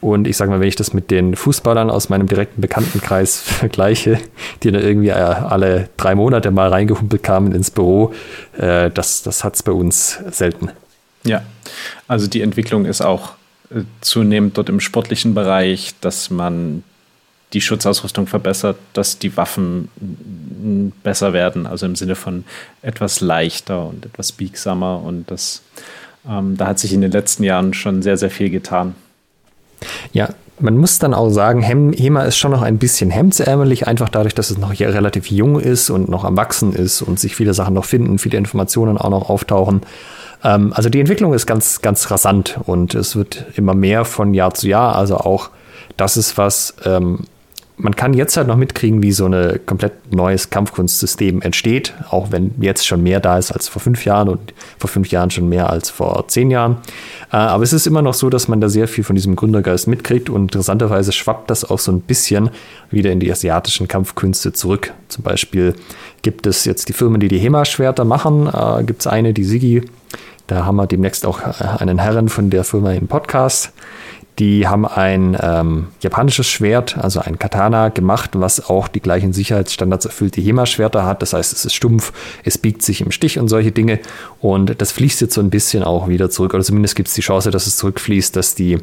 [0.00, 4.18] Und ich sage mal, wenn ich das mit den Fußballern aus meinem direkten Bekanntenkreis vergleiche,
[4.62, 8.14] die dann irgendwie äh, alle drei Monate mal reingehumpelt kamen ins Büro,
[8.56, 10.70] äh, das, das hat es bei uns selten.
[11.24, 11.42] Ja,
[12.08, 13.32] also die Entwicklung ist auch
[13.70, 16.82] äh, zunehmend dort im sportlichen Bereich, dass man
[17.52, 19.88] die Schutzausrüstung verbessert, dass die Waffen
[21.02, 22.44] besser werden, also im Sinne von
[22.80, 25.02] etwas leichter und etwas biegsamer.
[25.02, 25.62] Und das,
[26.28, 28.94] ähm, da hat sich in den letzten Jahren schon sehr, sehr viel getan.
[30.12, 34.34] Ja, man muss dann auch sagen, HEMA ist schon noch ein bisschen hemdsärmelig, einfach dadurch,
[34.34, 37.54] dass es noch hier relativ jung ist und noch am Wachsen ist und sich viele
[37.54, 39.82] Sachen noch finden, viele Informationen auch noch auftauchen.
[40.44, 44.54] Ähm, also die Entwicklung ist ganz, ganz rasant und es wird immer mehr von Jahr
[44.54, 44.96] zu Jahr.
[44.96, 45.50] Also auch
[45.96, 47.24] das ist was, ähm,
[47.80, 52.52] man kann jetzt halt noch mitkriegen, wie so ein komplett neues Kampfkunstsystem entsteht, auch wenn
[52.60, 55.70] jetzt schon mehr da ist als vor fünf Jahren und vor fünf Jahren schon mehr
[55.70, 56.78] als vor zehn Jahren.
[57.32, 59.88] Äh, aber es ist immer noch so, dass man da sehr viel von diesem Gründergeist
[59.88, 62.50] mitkriegt und interessanterweise schwappt das auch so ein bisschen
[62.90, 64.92] wieder in die asiatischen Kampfkünste zurück.
[65.08, 65.74] Zum Beispiel
[66.22, 68.46] gibt es jetzt die Firmen, die die HEMA-Schwerter machen.
[68.46, 69.82] Äh, gibt es eine, die Sigi.
[70.46, 73.72] Da haben wir demnächst auch äh, einen Herren von der Firma im Podcast.
[74.40, 80.06] Die haben ein ähm, japanisches Schwert, also ein Katana, gemacht, was auch die gleichen Sicherheitsstandards
[80.06, 81.20] erfüllt, die HEMA-Schwerter hat.
[81.20, 84.00] Das heißt, es ist stumpf, es biegt sich im Stich und solche Dinge.
[84.40, 86.54] Und das fließt jetzt so ein bisschen auch wieder zurück.
[86.54, 88.78] Oder zumindest gibt es die Chance, dass es zurückfließt, dass die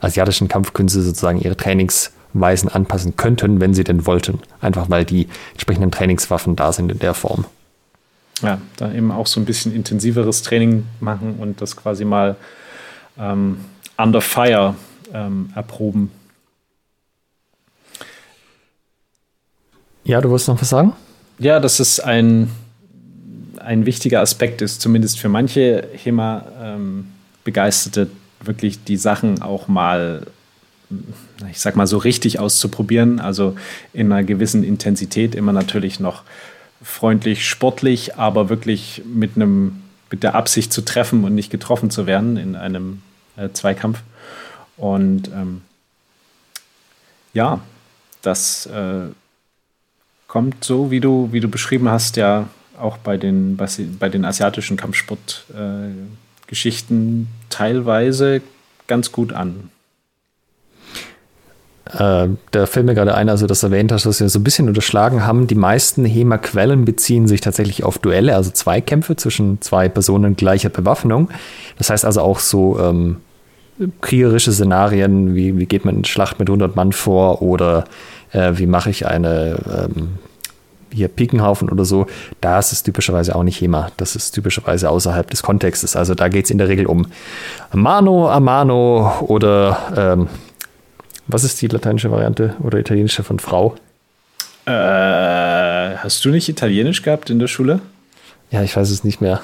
[0.00, 4.40] asiatischen Kampfkünste sozusagen ihre Trainingsweisen anpassen könnten, wenn sie denn wollten.
[4.60, 7.46] Einfach weil die entsprechenden Trainingswaffen da sind in der Form.
[8.42, 12.36] Ja, da eben auch so ein bisschen intensiveres Training machen und das quasi mal
[13.18, 13.60] ähm,
[13.96, 14.74] under fire
[15.12, 16.10] ähm, erproben.
[20.04, 20.92] Ja, du wolltest noch was sagen?
[21.38, 22.50] Ja, dass es ein,
[23.58, 28.10] ein wichtiger Aspekt ist, zumindest für manche HEMA-Begeisterte, ähm,
[28.42, 30.26] wirklich die Sachen auch mal,
[31.50, 33.20] ich sag mal, so richtig auszuprobieren.
[33.20, 33.54] Also
[33.92, 36.22] in einer gewissen Intensität, immer natürlich noch
[36.82, 42.06] freundlich, sportlich, aber wirklich mit einem mit der Absicht zu treffen und nicht getroffen zu
[42.06, 43.02] werden in einem
[43.36, 44.02] äh, Zweikampf.
[44.80, 45.60] Und ähm,
[47.34, 47.60] ja,
[48.22, 49.02] das äh,
[50.26, 54.78] kommt so, wie du, wie du beschrieben hast, ja auch bei den, bei den asiatischen
[54.78, 58.40] Kampfsportgeschichten äh, teilweise
[58.86, 59.68] ganz gut an.
[61.84, 64.68] Äh, da fällt mir gerade ein, also das erwähnt hast, dass wir so ein bisschen
[64.68, 65.46] unterschlagen haben.
[65.46, 71.28] Die meisten HEMA-Quellen beziehen sich tatsächlich auf Duelle, also Zweikämpfe zwischen zwei Personen gleicher Bewaffnung.
[71.76, 73.18] Das heißt also auch so ähm,
[74.00, 77.84] kriegerische Szenarien, wie, wie geht man in Schlacht mit 100 Mann vor oder
[78.32, 80.18] äh, wie mache ich eine ähm,
[80.92, 82.06] hier Pikenhaufen oder so,
[82.40, 83.90] da ist es typischerweise auch nicht HEMA.
[83.96, 85.96] Das ist typischerweise außerhalb des Kontextes.
[85.96, 87.06] Also da geht es in der Regel um
[87.72, 90.28] Mano a Mano oder ähm,
[91.26, 93.76] was ist die lateinische Variante oder italienische von Frau?
[94.66, 94.72] Äh,
[95.96, 97.80] hast du nicht Italienisch gehabt in der Schule?
[98.50, 99.40] Ja, ich weiß es nicht mehr.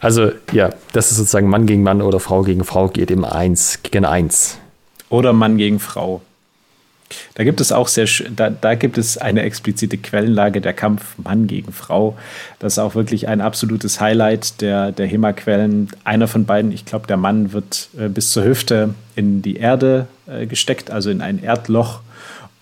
[0.00, 3.80] Also ja, das ist sozusagen Mann gegen Mann oder Frau gegen Frau geht im Eins
[3.82, 4.58] gegen Eins.
[5.10, 6.22] Oder Mann gegen Frau.
[7.34, 11.48] Da gibt es auch sehr, da, da gibt es eine explizite Quellenlage, der Kampf Mann
[11.48, 12.16] gegen Frau.
[12.60, 15.88] Das ist auch wirklich ein absolutes Highlight der, der HEMA-Quellen.
[16.04, 20.06] Einer von beiden, ich glaube, der Mann wird äh, bis zur Hüfte in die Erde
[20.28, 22.00] äh, gesteckt, also in ein Erdloch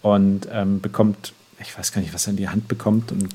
[0.01, 3.29] und ähm, bekommt, ich weiß gar nicht, was er in die Hand bekommt und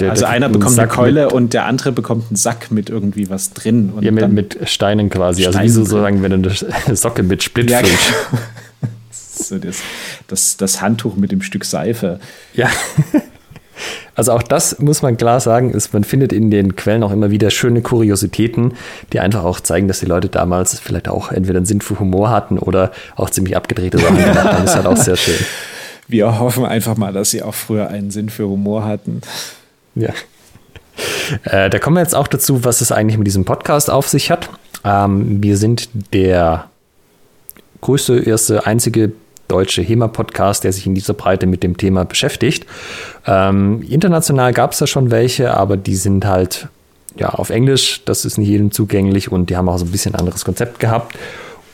[0.00, 3.52] der, also einer bekommt eine Keule und der andere bekommt einen Sack mit irgendwie was
[3.52, 3.92] drin.
[4.00, 5.42] Ja, mit, mit Steinen quasi.
[5.42, 6.50] Steinen also wie so sagen, wenn du
[6.86, 7.92] eine Socke mit Split ja, genau.
[9.10, 9.78] so das,
[10.28, 12.18] das, das Handtuch mit dem Stück Seife.
[12.54, 12.70] Ja.
[14.14, 17.30] Also auch das muss man klar sagen, ist, man findet in den Quellen auch immer
[17.30, 18.74] wieder schöne Kuriositäten,
[19.12, 22.30] die einfach auch zeigen, dass die Leute damals vielleicht auch entweder einen Sinn für Humor
[22.30, 24.64] hatten oder auch ziemlich abgedrehte Sachen gemacht haben.
[24.64, 25.34] Das ist halt auch sehr schön.
[26.08, 29.20] Wir hoffen einfach mal, dass sie auch früher einen Sinn für Humor hatten.
[29.94, 30.10] Ja.
[31.44, 34.30] Äh, da kommen wir jetzt auch dazu, was es eigentlich mit diesem Podcast auf sich
[34.30, 34.50] hat.
[34.84, 36.66] Ähm, wir sind der
[37.80, 39.12] größte, erste, einzige
[39.48, 42.66] deutsche HEMA-Podcast, der sich in dieser Breite mit dem Thema beschäftigt.
[43.26, 46.68] Ähm, international gab es da schon welche, aber die sind halt
[47.16, 48.02] ja auf Englisch.
[48.04, 51.16] Das ist nicht jedem zugänglich und die haben auch so ein bisschen anderes Konzept gehabt.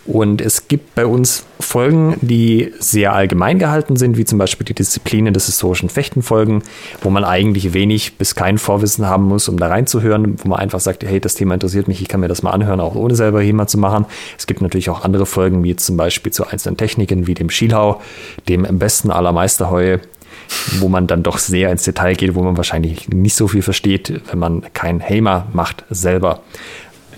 [0.09, 4.72] Und es gibt bei uns Folgen, die sehr allgemein gehalten sind, wie zum Beispiel die
[4.72, 6.62] Disziplinen des historischen Fechtenfolgen,
[7.02, 10.80] wo man eigentlich wenig bis kein Vorwissen haben muss, um da reinzuhören, wo man einfach
[10.80, 13.42] sagt, hey, das Thema interessiert mich, ich kann mir das mal anhören, auch ohne selber
[13.42, 14.06] HEMA zu machen.
[14.38, 18.00] Es gibt natürlich auch andere Folgen, wie zum Beispiel zu einzelnen Techniken, wie dem Schielhau,
[18.48, 20.00] dem besten aller Meisterheue,
[20.78, 24.22] wo man dann doch sehr ins Detail geht, wo man wahrscheinlich nicht so viel versteht,
[24.30, 26.40] wenn man kein HEMA macht selber.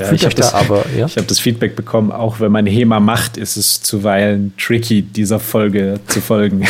[0.00, 1.06] Ja, ich habe das, aber, ja?
[1.06, 6.00] hab das Feedback bekommen, auch wenn man HEMA macht, ist es zuweilen tricky, dieser Folge
[6.06, 6.66] zu folgen.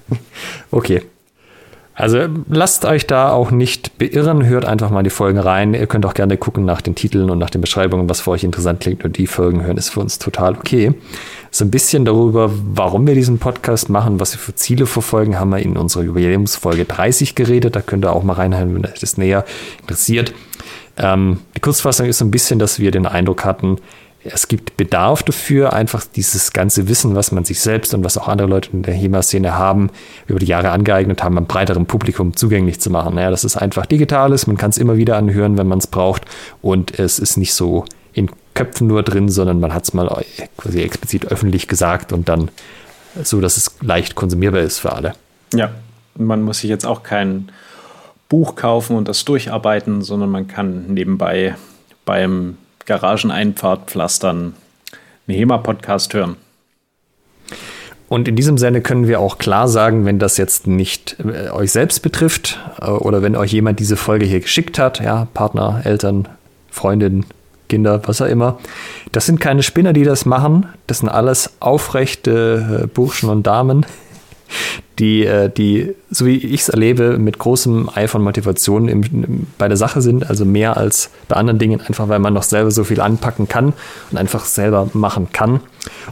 [0.70, 1.02] okay.
[1.98, 5.72] Also lasst euch da auch nicht beirren, hört einfach mal die Folgen rein.
[5.72, 8.44] Ihr könnt auch gerne gucken nach den Titeln und nach den Beschreibungen, was für euch
[8.44, 9.02] interessant klingt.
[9.02, 10.92] Und die Folgen hören ist für uns total okay.
[11.50, 15.48] So ein bisschen darüber, warum wir diesen Podcast machen, was wir für Ziele verfolgen, haben
[15.48, 17.76] wir in unserer Jubiläumsfolge 30 geredet.
[17.76, 19.46] Da könnt ihr auch mal reinhören, wenn euch das näher
[19.80, 20.34] interessiert.
[20.98, 23.78] Ähm, die Kurzfassung ist so ein bisschen, dass wir den Eindruck hatten,
[24.32, 28.28] es gibt Bedarf dafür, einfach dieses ganze Wissen, was man sich selbst und was auch
[28.28, 29.90] andere Leute in der HEMA-Szene haben,
[30.26, 33.18] über die Jahre angeeignet haben, einem breiteren Publikum zugänglich zu machen.
[33.18, 36.24] Ja, das ist einfach digitales, man kann es immer wieder anhören, wenn man es braucht
[36.62, 40.24] und es ist nicht so in Köpfen nur drin, sondern man hat es mal
[40.56, 42.48] quasi explizit öffentlich gesagt und dann
[43.22, 45.14] so, dass es leicht konsumierbar ist für alle.
[45.54, 45.70] Ja,
[46.16, 47.50] man muss sich jetzt auch keinen
[48.28, 51.54] Buch kaufen und das durcharbeiten, sondern man kann nebenbei
[52.04, 52.56] beim
[52.86, 54.54] Garageneinpfadpflastern
[55.28, 56.36] einen HEMA-Podcast hören.
[58.08, 61.72] Und in diesem Sinne können wir auch klar sagen, wenn das jetzt nicht äh, euch
[61.72, 66.28] selbst betrifft äh, oder wenn euch jemand diese Folge hier geschickt hat, ja, Partner, Eltern,
[66.70, 67.26] Freundin,
[67.68, 68.58] Kinder, was auch immer,
[69.10, 70.66] das sind keine Spinner, die das machen.
[70.86, 73.84] Das sind alles aufrechte äh, Burschen und Damen,
[74.98, 79.68] die, äh, die, so wie ich es erlebe, mit großem Eifer und Motivation im, bei
[79.68, 82.84] der Sache sind, also mehr als bei anderen Dingen, einfach weil man noch selber so
[82.84, 83.74] viel anpacken kann
[84.10, 85.60] und einfach selber machen kann.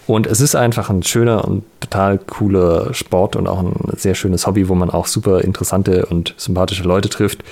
[0.06, 4.46] Und es ist einfach ein schöner und total cooler Sport und auch ein sehr schönes
[4.46, 7.42] Hobby, wo man auch super interessante und sympathische Leute trifft.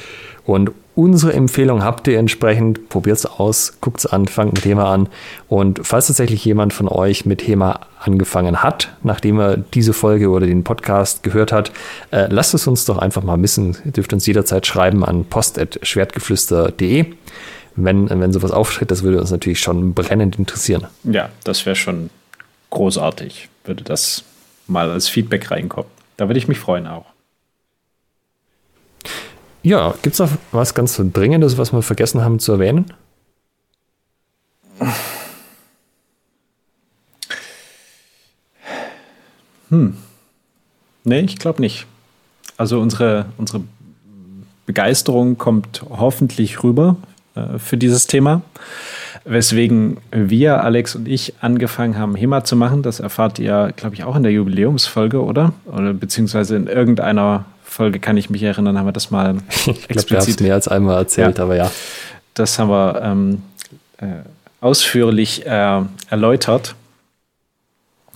[0.45, 4.93] Und unsere Empfehlung habt ihr entsprechend, probiert es aus, guckt es an, fangt mit HEMA
[4.93, 5.09] an.
[5.49, 10.47] Und falls tatsächlich jemand von euch mit HEMA angefangen hat, nachdem er diese Folge oder
[10.47, 11.72] den Podcast gehört hat,
[12.11, 13.76] äh, lasst es uns doch einfach mal wissen.
[13.84, 17.07] Ihr dürft uns jederzeit schreiben an post.schwertgeflüster.de.
[17.74, 20.88] Wenn, wenn sowas auftritt, das würde uns natürlich schon brennend interessieren.
[21.05, 22.11] Ja, das wäre schon
[22.68, 24.24] großartig, würde das
[24.66, 25.90] mal als Feedback reinkommen.
[26.18, 27.07] Da würde ich mich freuen auch.
[29.63, 32.87] Ja, gibt es noch was ganz Dringendes, was wir vergessen haben zu erwähnen?
[39.69, 39.97] Hm.
[41.05, 41.87] Nee, ich glaube nicht.
[42.57, 43.63] Also unsere, unsere
[44.67, 46.97] Begeisterung kommt hoffentlich rüber
[47.35, 48.43] äh, für dieses Thema.
[49.25, 52.83] Weswegen wir, Alex und ich, angefangen haben, HEMA zu machen.
[52.83, 55.53] Das erfahrt ihr, glaube ich, auch in der Jubiläumsfolge, oder?
[55.67, 59.91] Oder beziehungsweise in irgendeiner Folge kann ich mich erinnern, haben wir das mal ich glaub,
[59.91, 60.41] explizit.
[60.41, 61.70] mehr als einmal erzählt, ja, aber ja.
[62.35, 63.43] Das haben wir ähm,
[63.99, 64.07] äh,
[64.61, 66.75] ausführlich äh, erläutert.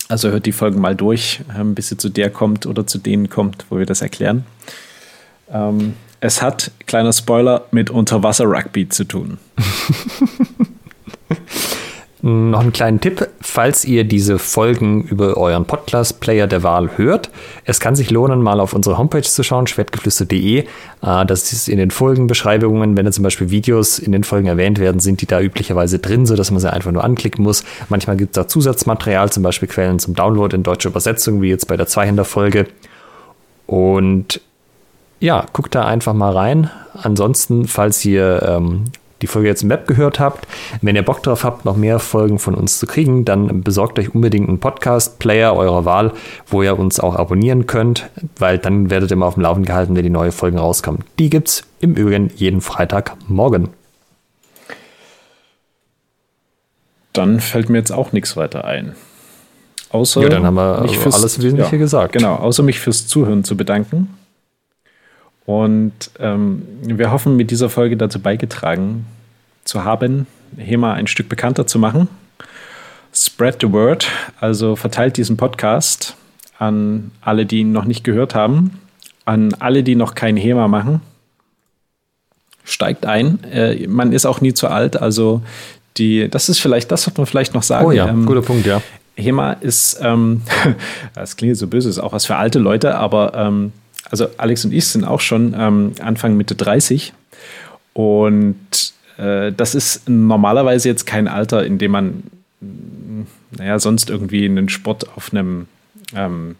[0.09, 3.29] Also hört die Folgen mal durch, ähm, bis sie zu der kommt oder zu denen
[3.29, 4.45] kommt, wo wir das erklären.
[5.51, 9.37] Ähm, es hat, kleiner Spoiler, mit Unterwasser-Rugby zu tun.
[12.21, 17.29] Noch einen kleinen Tipp, falls ihr diese Folgen über euren Podcast-Player der Wahl hört.
[17.63, 20.59] Es kann sich lohnen, mal auf unsere Homepage zu schauen, schwertgeflüster.de.
[20.59, 20.65] Äh,
[21.27, 24.99] das ist in den Folgenbeschreibungen, wenn da zum Beispiel Videos in den Folgen erwähnt werden,
[24.99, 27.63] sind die da üblicherweise drin, sodass man sie einfach nur anklicken muss.
[27.87, 31.67] Manchmal gibt es da Zusatzmaterial, zum Beispiel Quellen zum Download in deutscher Übersetzung, wie jetzt
[31.67, 32.65] bei der 200-Folge.
[33.67, 34.41] Und
[35.19, 36.71] ja, guckt da einfach mal rein.
[36.93, 38.85] Ansonsten, falls ihr ähm,
[39.21, 40.47] die Folge jetzt im Web gehört habt.
[40.81, 44.13] Wenn ihr Bock drauf habt, noch mehr Folgen von uns zu kriegen, dann besorgt euch
[44.13, 46.13] unbedingt einen Podcast-Player eurer Wahl,
[46.47, 49.95] wo ihr uns auch abonnieren könnt, weil dann werdet ihr immer auf dem Laufen gehalten,
[49.95, 51.03] wenn die neuen Folgen rauskommen.
[51.19, 53.69] Die gibt's im Übrigen jeden Freitagmorgen.
[57.13, 58.95] Dann fällt mir jetzt auch nichts weiter ein.
[59.89, 62.13] Außer ja, dann haben wir fürs, alles Wesentliche ja, gesagt.
[62.13, 64.09] Genau, außer mich fürs Zuhören zu bedanken.
[65.47, 69.05] Und ähm, wir hoffen, mit dieser Folge dazu beigetragen
[69.63, 70.27] zu haben,
[70.57, 72.09] HEMA ein Stück bekannter zu machen.
[73.13, 74.09] Spread the word,
[74.41, 76.17] also verteilt diesen Podcast
[76.59, 78.81] an alle, die ihn noch nicht gehört haben,
[79.23, 80.99] an alle, die noch kein HEMA machen.
[82.65, 83.41] Steigt ein.
[83.45, 85.41] Äh, man ist auch nie zu alt, also
[85.95, 87.85] die, das ist vielleicht, das sollte man vielleicht noch sagen.
[87.85, 88.81] Oh ja, ähm, guter Punkt, ja.
[89.15, 90.41] HEMA ist, ähm,
[91.15, 93.71] das klingt so böse, ist auch was für alte Leute, aber ähm,
[94.09, 97.13] also Alex und ich sind auch schon ähm, Anfang Mitte 30
[97.93, 102.23] und äh, das ist normalerweise jetzt kein Alter, in dem man
[103.51, 105.67] naja, sonst irgendwie einen Sport auf einem,
[106.15, 106.55] ähm,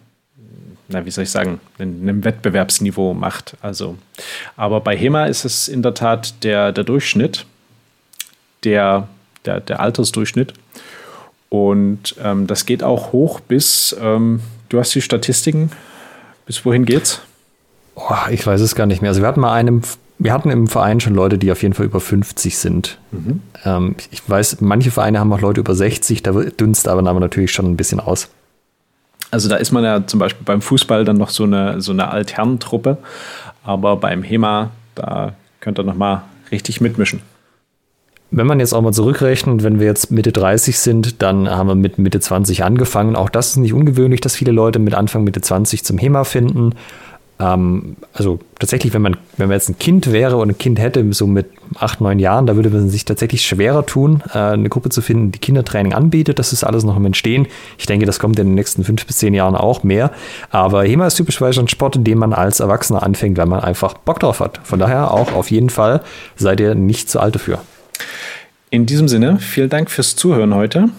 [0.87, 3.55] na, wie soll ich sagen, einem Wettbewerbsniveau macht.
[3.61, 3.97] Also,
[4.55, 7.45] aber bei HEMA ist es in der Tat der, der Durchschnitt,
[8.63, 9.07] der,
[9.45, 10.53] der, der Altersdurchschnitt.
[11.49, 15.71] Und ähm, das geht auch hoch bis, ähm, du hast die Statistiken,
[16.45, 17.21] bis wohin geht's?
[17.99, 19.09] Oh, ich weiß es gar nicht mehr.
[19.09, 19.81] Also wir hatten mal einen,
[20.19, 22.99] wir hatten im Verein schon Leute, die auf jeden Fall über 50 sind.
[23.11, 23.41] Mhm.
[23.65, 27.65] Ähm, ich weiß, manche Vereine haben auch Leute über 60, da dünst aber natürlich schon
[27.65, 28.29] ein bisschen aus.
[29.31, 32.09] Also da ist man ja zum Beispiel beim Fußball dann noch so eine, so eine
[32.11, 32.97] Altherrentruppe,
[33.63, 36.21] aber beim HEMA, da könnt ihr noch mal
[36.51, 37.21] richtig mitmischen.
[38.29, 41.75] Wenn man jetzt auch mal zurückrechnet, wenn wir jetzt Mitte 30 sind, dann haben wir
[41.75, 43.15] mit Mitte 20 angefangen.
[43.15, 46.73] Auch das ist nicht ungewöhnlich, dass viele Leute mit Anfang Mitte 20 zum HEMA finden.
[47.39, 51.13] Ähm, also tatsächlich, wenn man, wenn man jetzt ein Kind wäre und ein Kind hätte,
[51.13, 54.89] so mit acht, neun Jahren, da würde man sich tatsächlich schwerer tun, äh, eine Gruppe
[54.89, 56.39] zu finden, die Kindertraining anbietet.
[56.39, 57.47] Das ist alles noch im Entstehen.
[57.77, 60.11] Ich denke, das kommt in den nächsten fünf bis zehn Jahren auch mehr.
[60.49, 63.93] Aber HEMA ist typischerweise ein Sport, in dem man als Erwachsener anfängt, weil man einfach
[63.93, 64.59] Bock drauf hat.
[64.63, 66.01] Von daher auch auf jeden Fall
[66.35, 67.59] seid ihr nicht zu alt dafür.
[68.69, 70.89] In diesem Sinne, vielen Dank fürs Zuhören heute.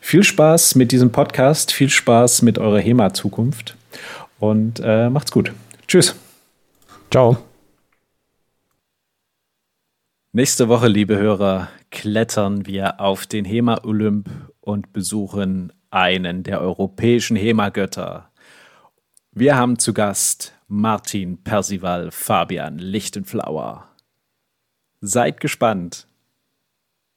[0.00, 3.76] Viel Spaß mit diesem Podcast, viel Spaß mit eurer HEMA-Zukunft
[4.40, 5.52] und äh, macht's gut.
[5.92, 6.14] Tschüss.
[7.10, 7.36] Ciao.
[10.32, 14.30] Nächste Woche, liebe Hörer, klettern wir auf den HEMA Olymp
[14.62, 18.32] und besuchen einen der europäischen HEMA-Götter.
[19.32, 23.86] Wir haben zu Gast Martin Percival Fabian Lichtenflauer.
[25.02, 26.08] Seid gespannt.